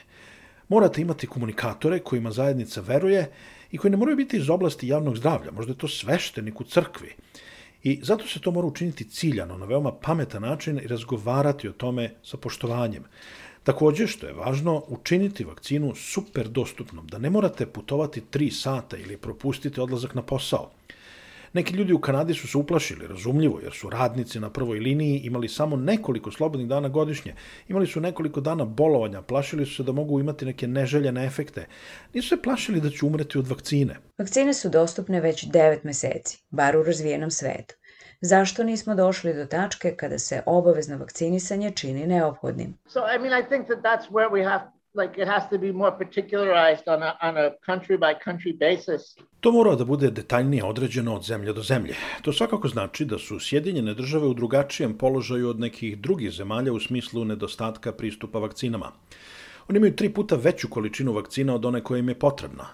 Morate 0.69 1.03
imati 1.03 1.27
komunikatore 1.27 1.99
kojima 1.99 2.31
zajednica 2.31 2.81
veruje 2.81 3.31
i 3.71 3.79
koji 3.79 3.91
ne 3.91 3.97
moraju 3.97 4.17
biti 4.17 4.37
iz 4.37 4.51
oblasti 4.51 4.89
javnog 4.89 5.17
zdravlja, 5.17 5.51
možda 5.51 5.73
je 5.73 5.79
to 5.79 5.89
sveštenik 5.89 6.61
u 6.61 6.65
crkvi. 6.65 7.15
I 7.85 8.01
zato 8.03 8.27
se 8.27 8.41
to 8.41 8.51
mora 8.51 8.67
učiniti 8.67 9.05
ciljano, 9.05 9.59
na 9.59 9.67
veoma 9.67 9.93
pametan 9.93 10.43
način 10.43 10.79
i 10.79 10.87
razgovarati 10.87 11.69
o 11.69 11.73
tome 11.73 12.15
sa 12.23 12.37
poštovanjem. 12.37 13.05
Takođe, 13.63 14.07
što 14.07 14.27
je 14.27 14.33
važno, 14.33 14.83
učiniti 14.89 15.45
vakcinu 15.45 15.95
super 15.95 16.49
dostupnom, 16.49 17.07
da 17.07 17.19
ne 17.19 17.31
morate 17.31 17.67
putovati 17.67 18.23
3 18.33 18.51
sata 18.51 18.97
ili 18.97 19.17
propustiti 19.17 19.81
odlazak 19.81 20.15
na 20.15 20.23
posao. 20.23 20.71
Neki 21.55 21.75
ljudi 21.75 21.93
u 21.93 22.01
Kanadi 22.01 22.35
su 22.35 22.49
se 22.49 22.59
uplašili, 22.59 23.07
razumljivo, 23.07 23.61
jer 23.63 23.73
su 23.73 23.91
radnici 23.91 24.41
na 24.41 24.51
prvoj 24.51 24.79
liniji 24.79 25.21
imali 25.25 25.49
samo 25.49 25.77
nekoliko 25.77 26.31
slobodnih 26.31 26.69
dana 26.69 26.89
godišnje. 26.89 27.35
Imali 27.69 27.87
su 27.87 28.01
nekoliko 28.01 28.41
dana 28.41 28.65
bolovanja, 28.65 29.23
plašili 29.23 29.67
su 29.67 29.75
se 29.75 29.83
da 29.83 29.93
mogu 29.93 30.21
imati 30.21 30.45
neke 30.45 30.67
neželjene 30.67 31.27
efekte. 31.27 31.67
Nisu 32.15 32.29
se 32.29 32.43
plašili 32.43 32.81
da 32.81 32.91
će 32.91 33.07
umreti 33.07 33.39
od 33.39 33.49
vakcine. 33.49 33.97
Vakcine 34.19 34.55
su 34.55 34.69
dostupne 34.69 35.21
već 35.21 35.47
9 35.47 35.79
meseci, 35.83 36.43
bar 36.51 36.77
u 36.77 36.83
razvijenom 36.83 37.31
svetu. 37.31 37.75
Zašto 38.21 38.65
nismo 38.65 38.95
došli 38.95 39.35
do 39.35 39.47
tačke 39.47 39.97
kada 39.97 40.19
se 40.19 40.43
obavezno 40.47 40.99
vakcinisanje 40.99 41.71
čini 41.71 42.07
neophodnim? 42.07 42.79
So, 42.87 43.01
I 43.17 43.19
mean, 43.19 43.45
I 43.45 43.49
think 43.49 43.67
that 43.67 43.79
that's 43.79 44.11
where 44.11 44.31
we 44.31 44.51
have 44.51 44.74
like 44.95 45.23
it 45.23 45.29
has 45.29 45.43
to 45.51 45.59
be 45.59 45.73
more 45.73 45.97
particularized 45.99 46.89
on 46.89 47.03
a, 47.03 47.17
on 47.23 47.37
a 47.37 47.51
country 47.67 47.99
by 47.99 48.15
country 48.25 48.59
basis. 48.59 49.17
To 49.41 49.53
mora 49.53 49.75
da 49.75 49.85
bude 49.85 50.11
detaljnije 50.11 50.65
određeno 50.65 51.15
od 51.15 51.23
zemlje 51.23 51.53
do 51.53 51.63
zemlje. 51.63 51.95
To 52.23 52.33
svakako 52.33 52.69
znači 52.69 53.05
da 53.05 53.19
su 53.19 53.41
Sjedinjene 53.41 53.95
države 53.95 54.27
u 54.27 54.35
drugačijem 54.35 54.99
položaju 54.99 55.49
od 55.49 55.61
nekih 55.61 55.99
drugih 55.99 56.31
zemalja 56.31 56.73
u 56.73 56.81
smislu 56.81 57.25
nedostatka 57.25 57.93
pristupa 57.93 58.39
vakcinama. 58.39 58.93
Oni 59.69 59.77
imaju 59.77 59.97
tri 59.97 60.09
puta 60.09 60.37
veću 60.37 60.69
količinu 60.69 61.13
vakcina 61.13 61.55
od 61.55 61.65
one 61.65 61.81
koja 61.81 61.99
im 61.99 62.09
je 62.09 62.19
potrebna, 62.19 62.67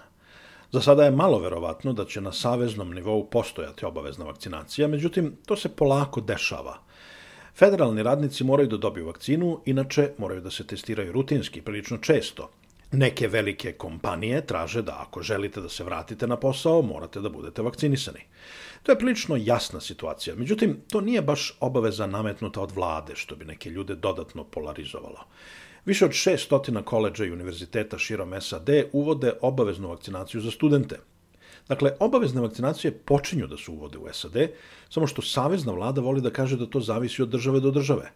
Za 0.71 0.81
sada 0.81 1.03
je 1.03 1.11
malo 1.11 1.39
verovatno 1.39 1.93
da 1.93 2.05
će 2.05 2.21
na 2.21 2.31
saveznom 2.31 2.93
nivou 2.93 3.25
postojati 3.29 3.85
obavezna 3.85 4.25
vakcinacija, 4.25 4.87
međutim, 4.87 5.37
to 5.45 5.55
se 5.55 5.69
polako 5.75 6.21
dešava. 6.21 6.77
Federalni 7.55 8.03
radnici 8.03 8.43
moraju 8.43 8.67
da 8.67 8.77
dobiju 8.77 9.05
vakcinu, 9.05 9.61
inače 9.65 10.11
moraju 10.17 10.41
da 10.41 10.51
se 10.51 10.67
testiraju 10.67 11.11
rutinski, 11.11 11.61
prilično 11.61 11.97
često. 11.97 12.49
Neke 12.91 13.27
velike 13.27 13.71
kompanije 13.71 14.45
traže 14.45 14.81
da 14.81 15.05
ako 15.07 15.21
želite 15.21 15.61
da 15.61 15.69
se 15.69 15.83
vratite 15.83 16.27
na 16.27 16.37
posao, 16.37 16.81
morate 16.81 17.21
da 17.21 17.29
budete 17.29 17.61
vakcinisani. 17.61 18.19
To 18.83 18.91
je 18.91 18.99
prilično 18.99 19.35
jasna 19.35 19.81
situacija, 19.81 20.35
međutim, 20.35 20.81
to 20.89 21.01
nije 21.01 21.21
baš 21.21 21.57
obaveza 21.59 22.07
nametnuta 22.07 22.61
od 22.61 22.71
vlade, 22.71 23.15
što 23.15 23.35
bi 23.35 23.45
neke 23.45 23.69
ljude 23.69 23.95
dodatno 23.95 24.43
polarizovalo. 24.43 25.19
Više 25.85 26.05
od 26.05 26.11
600 26.11 26.83
koleđa 26.83 27.25
i 27.25 27.31
univerziteta 27.31 27.97
širom 27.97 28.41
SAD 28.41 28.69
uvode 28.91 29.33
obaveznu 29.41 29.89
vakcinaciju 29.89 30.41
za 30.41 30.51
studente. 30.51 30.99
Dakle, 31.67 31.91
obavezne 31.99 32.41
vakcinacije 32.41 32.91
počinju 32.91 33.47
da 33.47 33.57
se 33.57 33.71
uvode 33.71 33.97
u 33.97 34.07
SAD, 34.13 34.35
samo 34.89 35.07
što 35.07 35.21
savezna 35.21 35.73
vlada 35.73 36.01
voli 36.01 36.21
da 36.21 36.29
kaže 36.29 36.57
da 36.57 36.65
to 36.65 36.79
zavisi 36.79 37.21
od 37.21 37.29
države 37.29 37.59
do 37.59 37.71
države. 37.71 38.11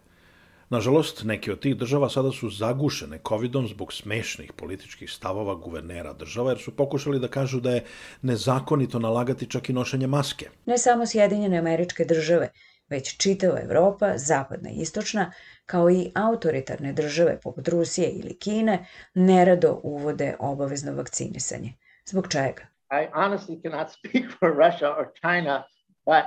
Nažalost, 0.69 1.23
neke 1.23 1.51
od 1.51 1.59
tih 1.59 1.77
država 1.77 2.09
sada 2.09 2.31
su 2.31 2.49
zagušene 2.49 3.19
COVID-om 3.27 3.67
zbog 3.67 3.93
smešnih 3.93 4.53
političkih 4.53 5.11
stavova 5.11 5.55
guvernera 5.55 6.13
država, 6.13 6.51
jer 6.51 6.59
su 6.59 6.75
pokušali 6.75 7.19
da 7.19 7.27
kažu 7.27 7.59
da 7.59 7.71
je 7.71 7.83
nezakonito 8.21 8.99
nalagati 8.99 9.49
čak 9.49 9.69
i 9.69 9.73
nošenje 9.73 10.07
maske. 10.07 10.49
Ne 10.65 10.77
samo 10.77 11.05
Sjedinjene 11.05 11.57
američke 11.57 12.05
države, 12.05 12.49
već 12.89 13.17
čitava 13.17 13.59
Evropa, 13.61 14.17
zapadna 14.17 14.69
i 14.69 14.81
istočna, 14.81 15.31
kao 15.65 15.89
i 15.89 16.11
autoritarne 16.15 16.93
države 16.93 17.39
poput 17.43 17.67
Rusije 17.67 18.09
ili 18.09 18.37
Kine, 18.39 18.85
nerado 19.13 19.79
uvode 19.83 20.35
obavezno 20.39 20.93
vakcinisanje. 20.93 21.73
Zbog 22.05 22.27
čega? 22.27 22.74
I 22.91 23.07
honestly 23.13 23.61
cannot 23.61 23.91
speak 23.97 24.25
for 24.39 24.51
Russia 24.51 24.89
or 24.97 25.11
China, 25.21 25.65
but 26.05 26.25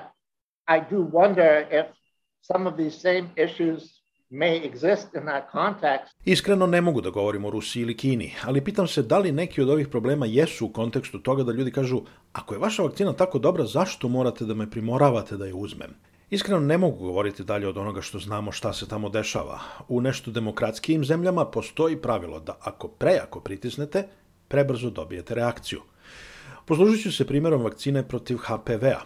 I 0.69 0.81
do 0.91 1.09
wonder 1.13 1.67
if 1.71 1.87
some 2.43 2.69
of 2.71 2.77
these 2.77 2.99
same 3.01 3.31
issues 3.37 3.99
may 4.31 4.65
exist 4.65 5.07
in 5.15 5.25
that 5.27 5.51
context. 5.53 6.15
Iskreno 6.25 6.67
ne 6.67 6.81
mogu 6.81 7.01
da 7.01 7.11
govorim 7.11 7.45
o 7.45 7.51
Rusiji 7.51 7.83
ili 7.83 7.97
Kini, 7.97 8.35
ali 8.45 8.65
pitam 8.65 8.87
se 8.87 9.03
da 9.03 9.19
li 9.19 9.33
neki 9.33 9.63
od 9.63 9.71
ovih 9.71 9.89
problema 9.89 10.27
jesu 10.27 10.67
u 10.67 10.73
kontekstu 10.73 11.19
toga 11.19 11.43
da 11.43 11.53
ljudi 11.53 11.73
kažu 11.73 12.01
ako 12.33 12.55
je 12.55 12.59
vaša 12.59 12.83
vakcina 12.83 13.13
tako 13.13 13.39
dobra, 13.39 13.65
zašto 13.65 14.09
morate 14.09 14.45
da 14.45 14.55
me 14.55 14.71
primoravate 14.71 15.37
da 15.37 15.47
je 15.47 15.55
uzmem? 15.55 15.95
Iskreno 16.31 16.61
ne 16.61 16.79
mogu 16.79 17.05
govoriti 17.05 17.45
dalje 17.45 17.69
od 17.69 17.79
onoga 17.79 18.01
što 18.01 18.19
znamo 18.19 18.53
šta 18.53 18.73
se 18.73 18.89
tamo 18.89 19.09
dešava. 19.09 19.61
U 19.89 20.01
nešto 20.01 20.31
demokratskijim 20.31 21.05
zemljama 21.05 21.45
postoji 21.45 21.97
pravilo 21.97 22.41
da 22.41 22.57
ako 22.61 22.89
prejako 22.89 23.41
pritisnete, 23.41 24.09
prebrzo 24.49 24.91
dobijete 24.91 25.35
reakciju. 25.35 25.81
Poslužit 26.69 27.03
ću 27.03 27.13
se 27.13 27.27
primjerom 27.27 27.63
vakcine 27.63 28.09
protiv 28.09 28.37
HPV-a. 28.37 29.01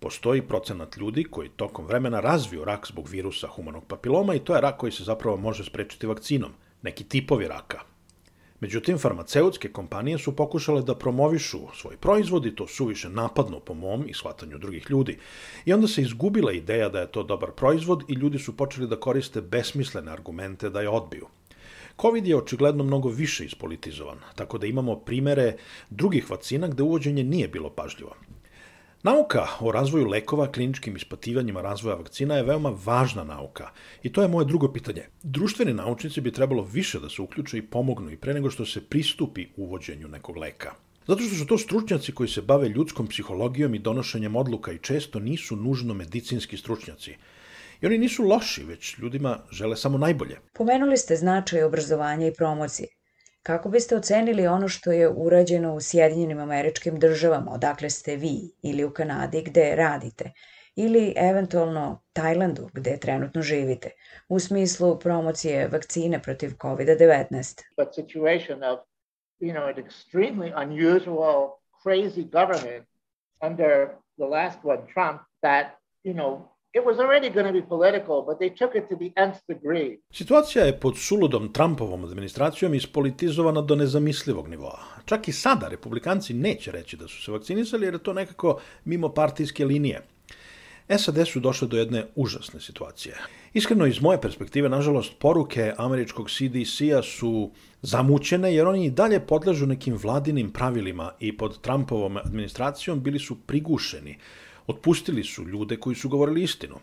Postoji 0.00 0.42
procenat 0.42 0.96
ljudi 0.96 1.24
koji 1.24 1.48
tokom 1.48 1.86
vremena 1.86 2.20
razviju 2.20 2.64
rak 2.64 2.86
zbog 2.86 3.08
virusa 3.08 3.48
humanog 3.48 3.84
papiloma 3.86 4.34
i 4.34 4.38
to 4.38 4.54
je 4.54 4.60
rak 4.60 4.76
koji 4.76 4.92
se 4.92 5.04
zapravo 5.04 5.36
može 5.36 5.64
sprečiti 5.64 6.06
vakcinom. 6.06 6.52
Neki 6.82 7.04
tipovi 7.04 7.48
raka, 7.48 7.80
Međutim, 8.60 8.98
farmaceutske 8.98 9.72
kompanije 9.72 10.18
su 10.18 10.36
pokušale 10.36 10.82
da 10.82 10.94
promovišu 10.94 11.58
svoj 11.74 11.96
proizvod 11.96 12.46
i 12.46 12.54
to 12.54 12.66
suviše 12.66 13.08
napadno 13.08 13.60
po 13.60 13.74
mom 13.74 14.04
i 14.08 14.14
shvatanju 14.14 14.58
drugih 14.58 14.86
ljudi. 14.90 15.18
I 15.64 15.72
onda 15.72 15.88
se 15.88 16.02
izgubila 16.02 16.52
ideja 16.52 16.88
da 16.88 17.00
je 17.00 17.12
to 17.12 17.22
dobar 17.22 17.50
proizvod 17.50 18.04
i 18.08 18.12
ljudi 18.12 18.38
su 18.38 18.56
počeli 18.56 18.88
da 18.88 19.00
koriste 19.00 19.40
besmislene 19.40 20.12
argumente 20.12 20.70
da 20.70 20.80
je 20.80 20.88
odbiju. 20.88 21.26
COVID 22.00 22.26
je 22.26 22.36
očigledno 22.36 22.84
mnogo 22.84 23.08
više 23.08 23.44
ispolitizovan, 23.44 24.18
tako 24.34 24.58
da 24.58 24.66
imamo 24.66 24.96
primere 24.96 25.56
drugih 25.90 26.30
vakcina 26.30 26.68
gde 26.68 26.82
uvođenje 26.82 27.24
nije 27.24 27.48
bilo 27.48 27.70
pažljivo. 27.70 28.16
Nauka 29.02 29.46
o 29.60 29.72
razvoju 29.72 30.06
lekova, 30.06 30.52
kliničkim 30.52 30.96
ispativanjima 30.96 31.62
razvoja 31.62 31.96
vakcina 31.96 32.36
je 32.36 32.42
veoma 32.42 32.72
važna 32.84 33.24
nauka 33.24 33.70
i 34.02 34.12
to 34.12 34.22
je 34.22 34.28
moje 34.28 34.44
drugo 34.44 34.72
pitanje. 34.72 35.02
Društveni 35.22 35.72
naučnici 35.72 36.20
bi 36.20 36.32
trebalo 36.32 36.62
više 36.62 37.00
da 37.00 37.08
se 37.08 37.22
uključe 37.22 37.58
i 37.58 37.62
pomognu 37.62 38.10
i 38.10 38.16
pre 38.16 38.34
nego 38.34 38.50
što 38.50 38.66
se 38.66 38.80
pristupi 38.80 39.46
uvođenju 39.56 40.08
nekog 40.08 40.36
leka. 40.36 40.74
Zato 41.06 41.22
što 41.22 41.36
su 41.36 41.46
to 41.46 41.58
stručnjaci 41.58 42.12
koji 42.12 42.28
se 42.28 42.42
bave 42.42 42.68
ljudskom 42.68 43.06
psihologijom 43.06 43.74
i 43.74 43.78
donošenjem 43.78 44.36
odluka 44.36 44.72
i 44.72 44.78
često 44.78 45.18
nisu 45.18 45.56
nužno 45.56 45.94
medicinski 45.94 46.56
stručnjaci. 46.56 47.14
I 47.80 47.86
oni 47.86 47.98
nisu 47.98 48.22
loši, 48.22 48.64
već 48.64 48.98
ljudima 48.98 49.38
žele 49.50 49.76
samo 49.76 49.98
najbolje. 49.98 50.36
Pomenuli 50.54 50.96
ste 50.96 51.16
značaj 51.16 51.62
obrazovanja 51.62 52.26
i 52.26 52.34
promocije. 52.34 52.88
Kako 53.42 53.68
biste 53.68 53.96
ocenili 53.96 54.46
ono 54.46 54.68
što 54.68 54.92
je 54.92 55.08
urađeno 55.08 55.74
u 55.74 55.80
Sjedinjenim 55.80 56.38
američkim 56.38 56.98
državama, 56.98 57.52
odakle 57.52 57.90
ste 57.90 58.16
vi, 58.16 58.52
ili 58.62 58.84
u 58.84 58.90
Kanadi 58.90 59.42
gde 59.42 59.74
radite, 59.76 60.32
ili 60.76 61.14
eventualno 61.16 62.02
Tajlandu 62.12 62.68
gde 62.72 62.96
trenutno 62.96 63.42
živite, 63.42 63.90
u 64.28 64.38
smislu 64.38 64.98
promocije 64.98 65.68
vakcine 65.68 66.22
protiv 66.22 66.50
COVID-19? 66.50 67.62
But 67.76 67.94
situation 67.94 68.62
of, 68.62 68.78
you 69.40 69.52
know, 69.52 69.64
an 69.64 69.84
extremely 69.84 70.52
unusual, 70.62 71.60
crazy 71.84 72.24
government 72.24 72.88
under 73.42 73.88
the 74.16 74.26
last 74.26 74.58
one, 74.62 74.82
Trump, 74.94 75.20
that, 75.42 75.66
you 76.04 76.14
know, 76.14 76.49
it 76.72 76.84
was 76.84 76.98
already 76.98 77.30
going 77.30 77.46
to 77.46 77.52
be 77.52 77.62
political, 77.62 78.22
but 78.26 78.38
they 78.38 78.50
took 78.58 78.74
it 78.74 78.88
to 78.88 78.96
the 78.96 79.10
nth 79.16 79.40
degree. 79.48 79.98
Situacija 80.12 80.64
je 80.64 80.80
pod 80.80 80.98
suludom 80.98 81.52
Trumpovom 81.52 82.04
administracijom 82.04 82.74
ispolitizovana 82.74 83.60
do 83.60 83.76
nezamislivog 83.76 84.48
nivoa. 84.48 84.78
Čak 85.04 85.28
i 85.28 85.32
sada 85.32 85.68
republikanci 85.68 86.34
neće 86.34 86.72
reći 86.72 86.96
da 86.96 87.08
su 87.08 87.22
se 87.22 87.32
vakcinisali 87.32 87.86
jer 87.86 87.94
je 87.94 88.02
to 88.02 88.12
nekako 88.12 88.60
mimo 88.84 89.08
partijske 89.08 89.64
linije. 89.64 90.02
SAD 90.98 91.28
su 91.28 91.40
došle 91.40 91.68
do 91.68 91.76
jedne 91.76 92.06
užasne 92.14 92.60
situacije. 92.60 93.14
Iskreno, 93.52 93.86
iz 93.86 94.00
moje 94.00 94.20
perspektive, 94.20 94.68
nažalost, 94.68 95.12
poruke 95.18 95.72
američkog 95.76 96.30
CDC-a 96.30 97.02
su 97.02 97.50
zamućene 97.82 98.54
jer 98.54 98.66
oni 98.66 98.84
i 98.84 98.90
dalje 98.90 99.20
podležu 99.20 99.66
nekim 99.66 99.94
vladinim 99.96 100.52
pravilima 100.52 101.12
i 101.20 101.36
pod 101.36 101.60
Trumpovom 101.60 102.16
administracijom 102.16 103.02
bili 103.02 103.18
su 103.18 103.36
prigušeni. 103.46 104.18
Otpustili 104.66 105.24
su 105.24 105.44
ljude 105.48 105.76
koji 105.76 105.96
su 105.96 106.08
govorili 106.08 106.42
istinu. 106.42 106.76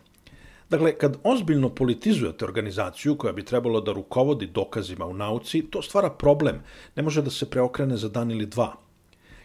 Dakle, 0.70 0.98
kad 0.98 1.16
ozbiljno 1.24 1.68
politizujete 1.68 2.44
organizaciju 2.44 3.16
koja 3.16 3.32
bi 3.32 3.44
trebalo 3.44 3.80
da 3.80 3.92
rukovodi 3.92 4.46
dokazima 4.46 5.06
u 5.06 5.14
nauci, 5.14 5.62
to 5.70 5.82
stvara 5.82 6.10
problem. 6.10 6.60
Ne 6.96 7.02
može 7.02 7.22
da 7.22 7.30
se 7.30 7.50
preokrene 7.50 7.96
za 7.96 8.08
dan 8.08 8.30
ili 8.30 8.46
dva. 8.46 8.74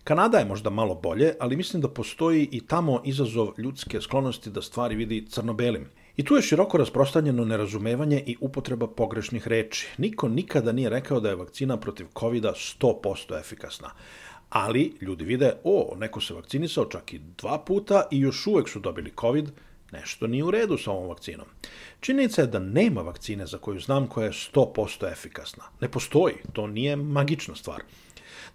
Kanada 0.03 0.37
je 0.37 0.45
možda 0.45 0.69
malo 0.69 0.95
bolje, 0.95 1.33
ali 1.39 1.55
mislim 1.55 1.81
da 1.81 1.87
postoji 1.87 2.49
i 2.51 2.59
tamo 2.67 3.01
izazov 3.05 3.53
ljudske 3.57 4.01
sklonosti 4.01 4.49
da 4.49 4.61
stvari 4.61 4.95
vidi 4.95 5.25
crno-belim. 5.29 5.85
I 6.17 6.25
tu 6.25 6.35
je 6.35 6.41
široko 6.41 6.77
rasprostanjeno 6.77 7.45
nerazumevanje 7.45 8.23
i 8.27 8.35
upotreba 8.41 8.87
pogrešnih 8.87 9.47
reči. 9.47 9.87
Niko 9.97 10.27
nikada 10.27 10.71
nije 10.71 10.89
rekao 10.89 11.19
da 11.19 11.29
je 11.29 11.35
vakcina 11.35 11.77
protiv 11.77 12.07
covid 12.19 12.43
100% 12.43 13.39
efikasna. 13.39 13.89
Ali 14.53 14.93
ljudi 15.01 15.25
vide, 15.25 15.53
o, 15.63 15.95
neko 15.99 16.21
se 16.21 16.33
vakcinisao 16.33 16.85
čak 16.85 17.13
i 17.13 17.21
dva 17.37 17.59
puta 17.59 18.03
i 18.11 18.19
još 18.19 18.47
uvek 18.47 18.69
su 18.69 18.79
dobili 18.79 19.13
COVID, 19.21 19.51
nešto 19.91 20.27
nije 20.27 20.43
u 20.43 20.51
redu 20.51 20.77
sa 20.77 20.91
ovom 20.91 21.09
vakcinom. 21.09 21.47
Činjenica 21.99 22.41
je 22.41 22.47
da 22.47 22.59
nema 22.59 23.01
vakcine 23.01 23.45
za 23.45 23.57
koju 23.57 23.79
znam 23.79 24.07
koja 24.07 24.25
je 24.25 24.31
100% 24.31 25.11
efikasna. 25.11 25.63
Ne 25.81 25.89
postoji, 25.91 26.35
to 26.53 26.67
nije 26.67 26.95
magična 26.95 27.55
stvar. 27.55 27.81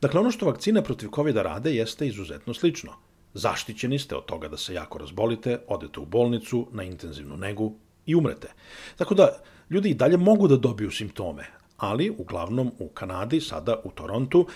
Dakle, 0.00 0.20
ono 0.20 0.30
što 0.30 0.46
vakcine 0.46 0.84
protiv 0.84 1.10
covid 1.14 1.36
rade 1.36 1.74
jeste 1.74 2.06
izuzetno 2.06 2.54
slično. 2.54 2.92
Zaštićeni 3.34 3.98
ste 3.98 4.16
od 4.16 4.24
toga 4.24 4.48
da 4.48 4.56
se 4.56 4.74
jako 4.74 4.98
razbolite, 4.98 5.58
odete 5.68 6.00
u 6.00 6.06
bolnicu, 6.06 6.66
na 6.72 6.82
intenzivnu 6.82 7.36
negu 7.36 7.74
i 8.06 8.14
umrete. 8.14 8.52
Tako 8.96 9.14
da, 9.14 9.28
ljudi 9.70 9.90
i 9.90 9.94
dalje 9.94 10.16
mogu 10.16 10.48
da 10.48 10.56
dobiju 10.56 10.90
simptome, 10.90 11.46
ali 11.76 12.10
uglavnom 12.10 12.72
u 12.78 12.88
Kanadi, 12.88 13.40
sada 13.40 13.80
u 13.84 13.90
Torontu, 13.90 14.46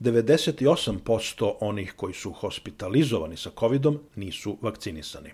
98% 0.00 1.52
onih 1.60 1.92
koji 1.96 2.14
su 2.14 2.32
hospitalizovani 2.32 3.36
sa 3.36 3.50
covidom 3.58 3.98
nisu 4.16 4.58
vakcinisani. 4.62 5.30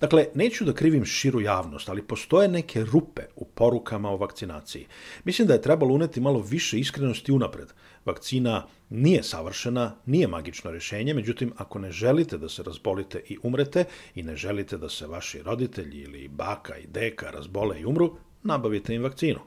Dakle, 0.00 0.26
neću 0.34 0.64
da 0.64 0.72
krivim 0.72 1.04
širu 1.04 1.40
javnost, 1.40 1.88
ali 1.88 2.02
postoje 2.02 2.48
neke 2.48 2.84
rupe 2.84 3.22
u 3.36 3.44
porukama 3.44 4.10
o 4.10 4.16
vakcinaciji. 4.16 4.86
Mislim 5.24 5.48
da 5.48 5.54
je 5.54 5.62
trebalo 5.62 5.94
uneti 5.94 6.20
malo 6.20 6.40
više 6.40 6.78
iskrenosti 6.78 7.32
unapred. 7.32 7.68
Vakcina 8.04 8.66
nije 8.90 9.22
savršena, 9.22 9.96
nije 10.06 10.28
magično 10.28 10.70
rešenje, 10.70 11.14
međutim, 11.14 11.52
ako 11.56 11.78
ne 11.78 11.92
želite 11.92 12.38
da 12.38 12.48
se 12.48 12.62
razbolite 12.62 13.22
i 13.28 13.38
umrete 13.42 13.84
i 14.14 14.22
ne 14.22 14.36
želite 14.36 14.78
da 14.78 14.88
se 14.88 15.06
vaši 15.06 15.42
roditelji 15.42 15.98
ili 15.98 16.28
baka 16.28 16.76
i 16.76 16.86
deka 16.86 17.30
razbole 17.30 17.80
i 17.80 17.84
umru, 17.84 18.16
nabavite 18.42 18.94
im 18.94 19.02
vakcinu. 19.02 19.40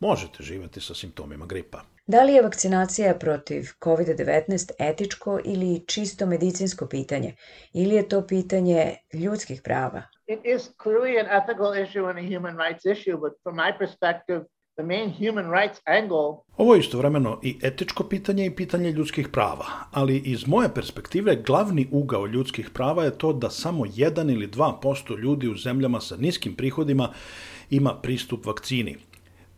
Možete 0.00 0.42
živeti 0.42 0.80
sa 0.80 0.94
simptomima 0.94 1.46
gripa. 1.46 1.82
Da 2.06 2.22
li 2.22 2.32
je 2.32 2.42
vakcinacija 2.42 3.14
protiv 3.14 3.62
COVID-19 3.80 4.70
etičko 4.78 5.40
ili 5.44 5.84
čisto 5.86 6.26
medicinsko 6.26 6.86
pitanje? 6.86 7.34
Ili 7.72 7.94
je 7.94 8.08
to 8.08 8.26
pitanje 8.26 8.96
ljudskih 9.12 9.62
prava? 9.64 10.02
It 10.26 10.40
is 10.44 10.70
clearly 10.82 11.20
an 11.20 11.42
ethical 11.42 11.84
issue 11.84 12.10
and 12.10 12.18
a 12.18 12.36
human 12.36 12.56
rights 12.56 12.84
issue, 12.84 13.16
but 13.16 13.32
from 13.42 13.56
my 13.56 13.78
perspective, 13.78 14.40
the 14.76 14.82
main 14.84 15.10
human 15.10 15.50
rights 15.50 15.80
angle 15.84 16.42
Ovo 16.56 16.74
je 16.74 16.80
istovremeno 16.80 17.40
i 17.42 17.58
etičko 17.62 18.04
pitanje 18.04 18.46
i 18.46 18.54
pitanje 18.56 18.90
ljudskih 18.90 19.28
prava, 19.28 19.66
ali 19.90 20.16
iz 20.18 20.46
moje 20.46 20.74
perspektive 20.74 21.36
glavni 21.36 21.88
ugao 21.92 22.26
ljudskih 22.26 22.70
prava 22.70 23.04
je 23.04 23.18
to 23.18 23.32
da 23.32 23.50
samo 23.50 23.84
1 23.84 24.32
ili 24.32 24.48
2% 24.48 25.18
ljudi 25.18 25.48
u 25.48 25.56
zemljama 25.56 26.00
sa 26.00 26.16
niskim 26.16 26.54
prihodima 26.54 27.08
ima 27.70 27.94
pristup 28.02 28.46
vakcini. 28.46 28.96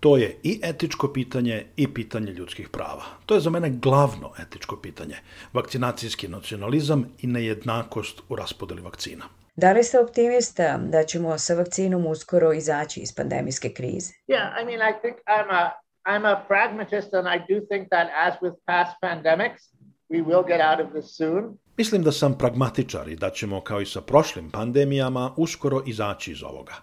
To 0.04 0.16
je 0.16 0.36
i 0.42 0.60
etičko 0.62 1.12
pitanje 1.12 1.66
i 1.76 1.94
pitanje 1.94 2.32
ljudskih 2.32 2.68
prava. 2.68 3.04
To 3.26 3.34
je 3.34 3.40
za 3.40 3.50
mene 3.50 3.70
glavno 3.70 4.32
etičko 4.42 4.76
pitanje. 4.76 5.16
Vakcinacijski 5.52 6.28
nacionalizam 6.28 7.04
i 7.18 7.26
nejednakost 7.26 8.20
u 8.28 8.36
raspodeli 8.36 8.82
vakcina. 8.82 9.24
Da 9.56 9.72
li 9.72 9.84
ste 9.84 10.00
optimista 10.00 10.78
da 10.78 11.04
ćemo 11.04 11.38
sa 11.38 11.54
vakcinom 11.54 12.06
uskoro 12.06 12.52
izaći 12.52 13.00
iz 13.00 13.14
pandemijske 13.16 13.68
krize? 13.68 14.12
Yeah, 14.28 14.62
I 14.62 14.64
mean, 14.64 14.80
I 14.90 15.00
think 15.00 15.16
I'm 15.26 15.50
a 15.50 15.70
I'm 16.06 16.26
a 16.26 16.44
pragmatist, 16.48 17.14
and 17.14 17.26
I 17.36 17.38
do 17.54 17.66
think 17.66 17.88
that 17.88 18.06
as 18.26 18.34
with 18.42 18.54
past 18.66 18.92
pandemics, 19.02 19.62
we 20.08 20.24
will 20.24 20.46
get 20.46 20.60
out 20.60 20.86
of 20.86 20.92
this 20.92 21.16
soon. 21.16 21.58
Mislim 21.76 22.02
da 22.02 22.12
sam 22.12 22.38
pragmatičar 22.38 23.08
i 23.08 23.16
da 23.16 23.30
ćemo, 23.30 23.60
kao 23.60 23.80
i 23.80 23.86
sa 23.86 24.00
prošlim 24.00 24.50
pandemijama, 24.50 25.34
uskoro 25.36 25.82
izaći 25.86 26.32
iz 26.32 26.42
ovoga. 26.42 26.74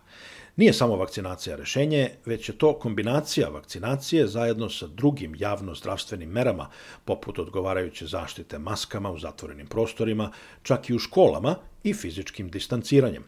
Nije 0.55 0.73
samo 0.73 0.95
vakcinacija 0.95 1.55
rešenje, 1.55 2.09
već 2.25 2.49
je 2.49 2.57
to 2.57 2.73
kombinacija 2.79 3.49
vakcinacije 3.49 4.27
zajedno 4.27 4.69
sa 4.69 4.87
drugim 4.87 5.35
javno-zdravstvenim 5.35 6.29
merama, 6.29 6.69
poput 7.05 7.39
odgovarajuće 7.39 8.05
zaštite 8.05 8.59
maskama 8.59 9.11
u 9.11 9.19
zatvorenim 9.19 9.67
prostorima, 9.67 10.31
čak 10.63 10.89
i 10.89 10.93
u 10.93 10.99
školama 10.99 11.55
i 11.83 11.93
fizičkim 11.93 12.49
distanciranjem. 12.49 13.23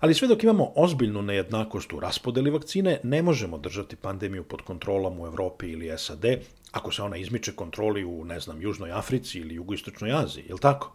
Ali 0.00 0.14
sve 0.14 0.28
dok 0.28 0.42
imamo 0.42 0.72
ozbiljnu 0.76 1.22
nejednakost 1.22 1.92
u 1.92 2.00
raspodeli 2.00 2.50
vakcine, 2.50 3.00
ne 3.02 3.22
možemo 3.22 3.58
držati 3.58 3.96
pandemiju 3.96 4.44
pod 4.44 4.62
kontrolom 4.62 5.20
u 5.20 5.26
Evropi 5.26 5.66
ili 5.66 5.98
SAD, 5.98 6.24
ako 6.72 6.92
se 6.92 7.02
ona 7.02 7.16
izmiče 7.16 7.52
kontroli 7.52 8.04
u, 8.04 8.24
ne 8.24 8.40
znam, 8.40 8.62
Južnoj 8.62 8.92
Africi 8.92 9.38
ili 9.38 9.54
Jugoistočnoj 9.54 10.12
Aziji, 10.12 10.44
je 10.48 10.54
li 10.54 10.60
tako? 10.60 10.92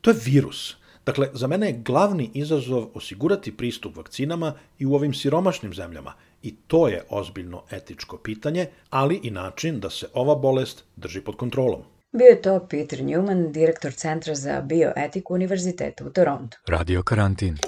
To 0.00 0.10
je 0.10 0.16
virus, 0.24 0.76
Dakle, 1.06 1.28
za 1.32 1.46
mene 1.46 1.66
je 1.66 1.80
glavni 1.84 2.30
izazov 2.34 2.86
osigurati 2.94 3.56
pristup 3.56 3.96
vakcinama 3.96 4.54
i 4.78 4.86
u 4.86 4.94
ovim 4.94 5.14
siromašnim 5.14 5.74
zemljama 5.74 6.12
i 6.42 6.54
to 6.66 6.88
je 6.88 7.02
ozbiljno 7.08 7.62
etičko 7.70 8.16
pitanje, 8.16 8.66
ali 8.90 9.20
i 9.22 9.30
način 9.30 9.80
da 9.80 9.90
se 9.90 10.06
ova 10.14 10.34
bolest 10.34 10.84
drži 10.96 11.20
pod 11.20 11.36
kontrolom. 11.36 11.82
Bio 12.12 12.26
je 12.26 12.42
to 12.42 12.66
Peter 12.70 12.98
Newman, 12.98 13.52
direktor 13.52 13.92
Centra 13.92 14.34
za 14.34 14.60
bioetiku 14.60 15.34
Univerziteta 15.34 16.04
u 16.04 16.10
Torontu. 16.10 16.58
Radio 16.66 17.02
karantin. 17.02 17.58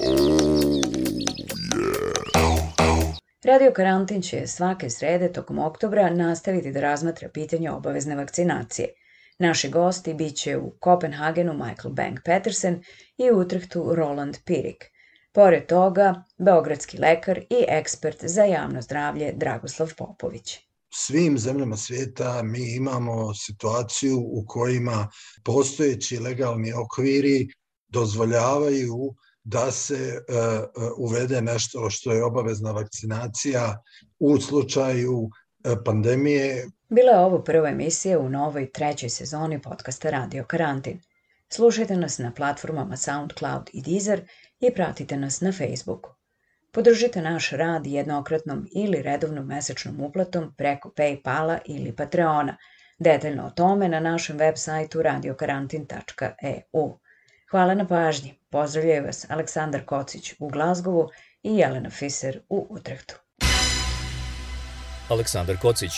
Radio 3.45 3.73
karantin 3.73 4.23
će 4.23 4.47
svake 4.47 4.90
srede 4.90 5.33
tokom 5.33 5.59
oktobra 5.59 6.11
nastaviti 6.11 6.73
da 6.73 6.81
razmatra 6.81 7.29
pitanje 7.29 7.71
obavezne 7.71 8.16
vakcinacije– 8.16 8.88
Naši 9.42 9.70
gosti 9.70 10.14
bit 10.14 10.37
će 10.37 10.57
u 10.57 10.70
Kopenhagenu 10.81 11.52
Michael 11.52 11.94
Bank 11.94 12.20
Petersen 12.24 12.83
i 13.18 13.31
u 13.31 13.38
Utrehtu 13.38 13.94
Roland 13.94 14.37
Pirik. 14.44 14.85
Pored 15.33 15.66
toga, 15.66 16.24
beogradski 16.38 16.98
lekar 16.98 17.38
i 17.38 17.64
ekspert 17.68 18.24
za 18.24 18.44
javno 18.44 18.83
zdravlje 18.83 19.33
Dragoslav 19.37 19.94
Popović 19.98 20.59
svim 20.94 21.38
zemljama 21.38 21.76
svijeta 21.76 22.42
mi 22.42 22.74
imamo 22.74 23.35
situaciju 23.35 24.18
u 24.18 24.44
kojima 24.46 25.09
postojeći 25.44 26.18
legalni 26.18 26.72
okviri 26.72 27.48
dozvoljavaju 27.88 29.14
da 29.44 29.70
se 29.70 30.18
uh, 30.18 30.90
uvede 30.98 31.42
nešto 31.42 31.90
što 31.90 32.12
je 32.12 32.24
obavezna 32.24 32.72
vakcinacija 32.72 33.83
u 34.18 34.40
slučaju 34.40 35.18
uh, 35.18 35.31
pandemije 35.85 36.68
Bila 36.94 37.12
je 37.12 37.18
ovo 37.18 37.38
prva 37.38 37.68
emisija 37.68 38.18
u 38.18 38.28
novoj 38.28 38.72
trećoj 38.72 39.09
sezoni 39.09 39.62
podcasta 39.62 40.11
Radio 40.11 40.44
Karantin. 40.44 41.00
Slušajte 41.48 41.96
nas 41.96 42.18
na 42.18 42.33
platformama 42.33 42.96
SoundCloud 42.96 43.70
i 43.72 43.83
Deezer 43.83 44.20
i 44.61 44.74
pratite 44.74 45.16
nas 45.16 45.40
na 45.40 45.52
Facebooku. 45.52 46.11
Podržite 46.72 47.22
naš 47.22 47.50
rad 47.50 47.87
jednokratnom 47.87 48.68
ili 48.72 49.02
redovnom 49.02 49.46
mesečnom 49.46 50.00
uplatom 50.00 50.55
preko 50.57 50.88
Paypala 50.96 51.59
ili 51.66 51.96
Patreona. 51.96 52.57
Detaljno 52.98 53.46
o 53.46 53.50
tome 53.50 53.88
na 53.88 54.00
našem 54.00 54.37
web 54.37 54.55
sajtu 54.57 55.02
radiokarantin.eu. 55.02 56.98
Hvala 57.50 57.74
na 57.74 57.87
pažnji. 57.87 58.38
Pozdravljaju 58.50 59.05
vas 59.05 59.26
Aleksandar 59.31 59.85
Kocić 59.85 60.35
u 60.38 60.48
Glazgovu 60.48 61.11
i 61.42 61.57
Jelena 61.57 61.90
Fiser 61.90 62.40
u 62.48 62.66
Utrehtu. 62.70 63.14
Aleksandar 65.09 65.57
Kocić 65.62 65.92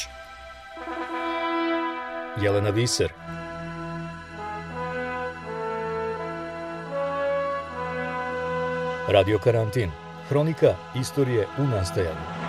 Jelena 2.40 2.70
Viser. 2.70 3.10
Radio 9.08 9.38
Karantin. 9.38 9.90
Hronika 10.28 10.74
istorije 10.94 11.46
u 11.58 11.62
nastajanju 11.62 12.43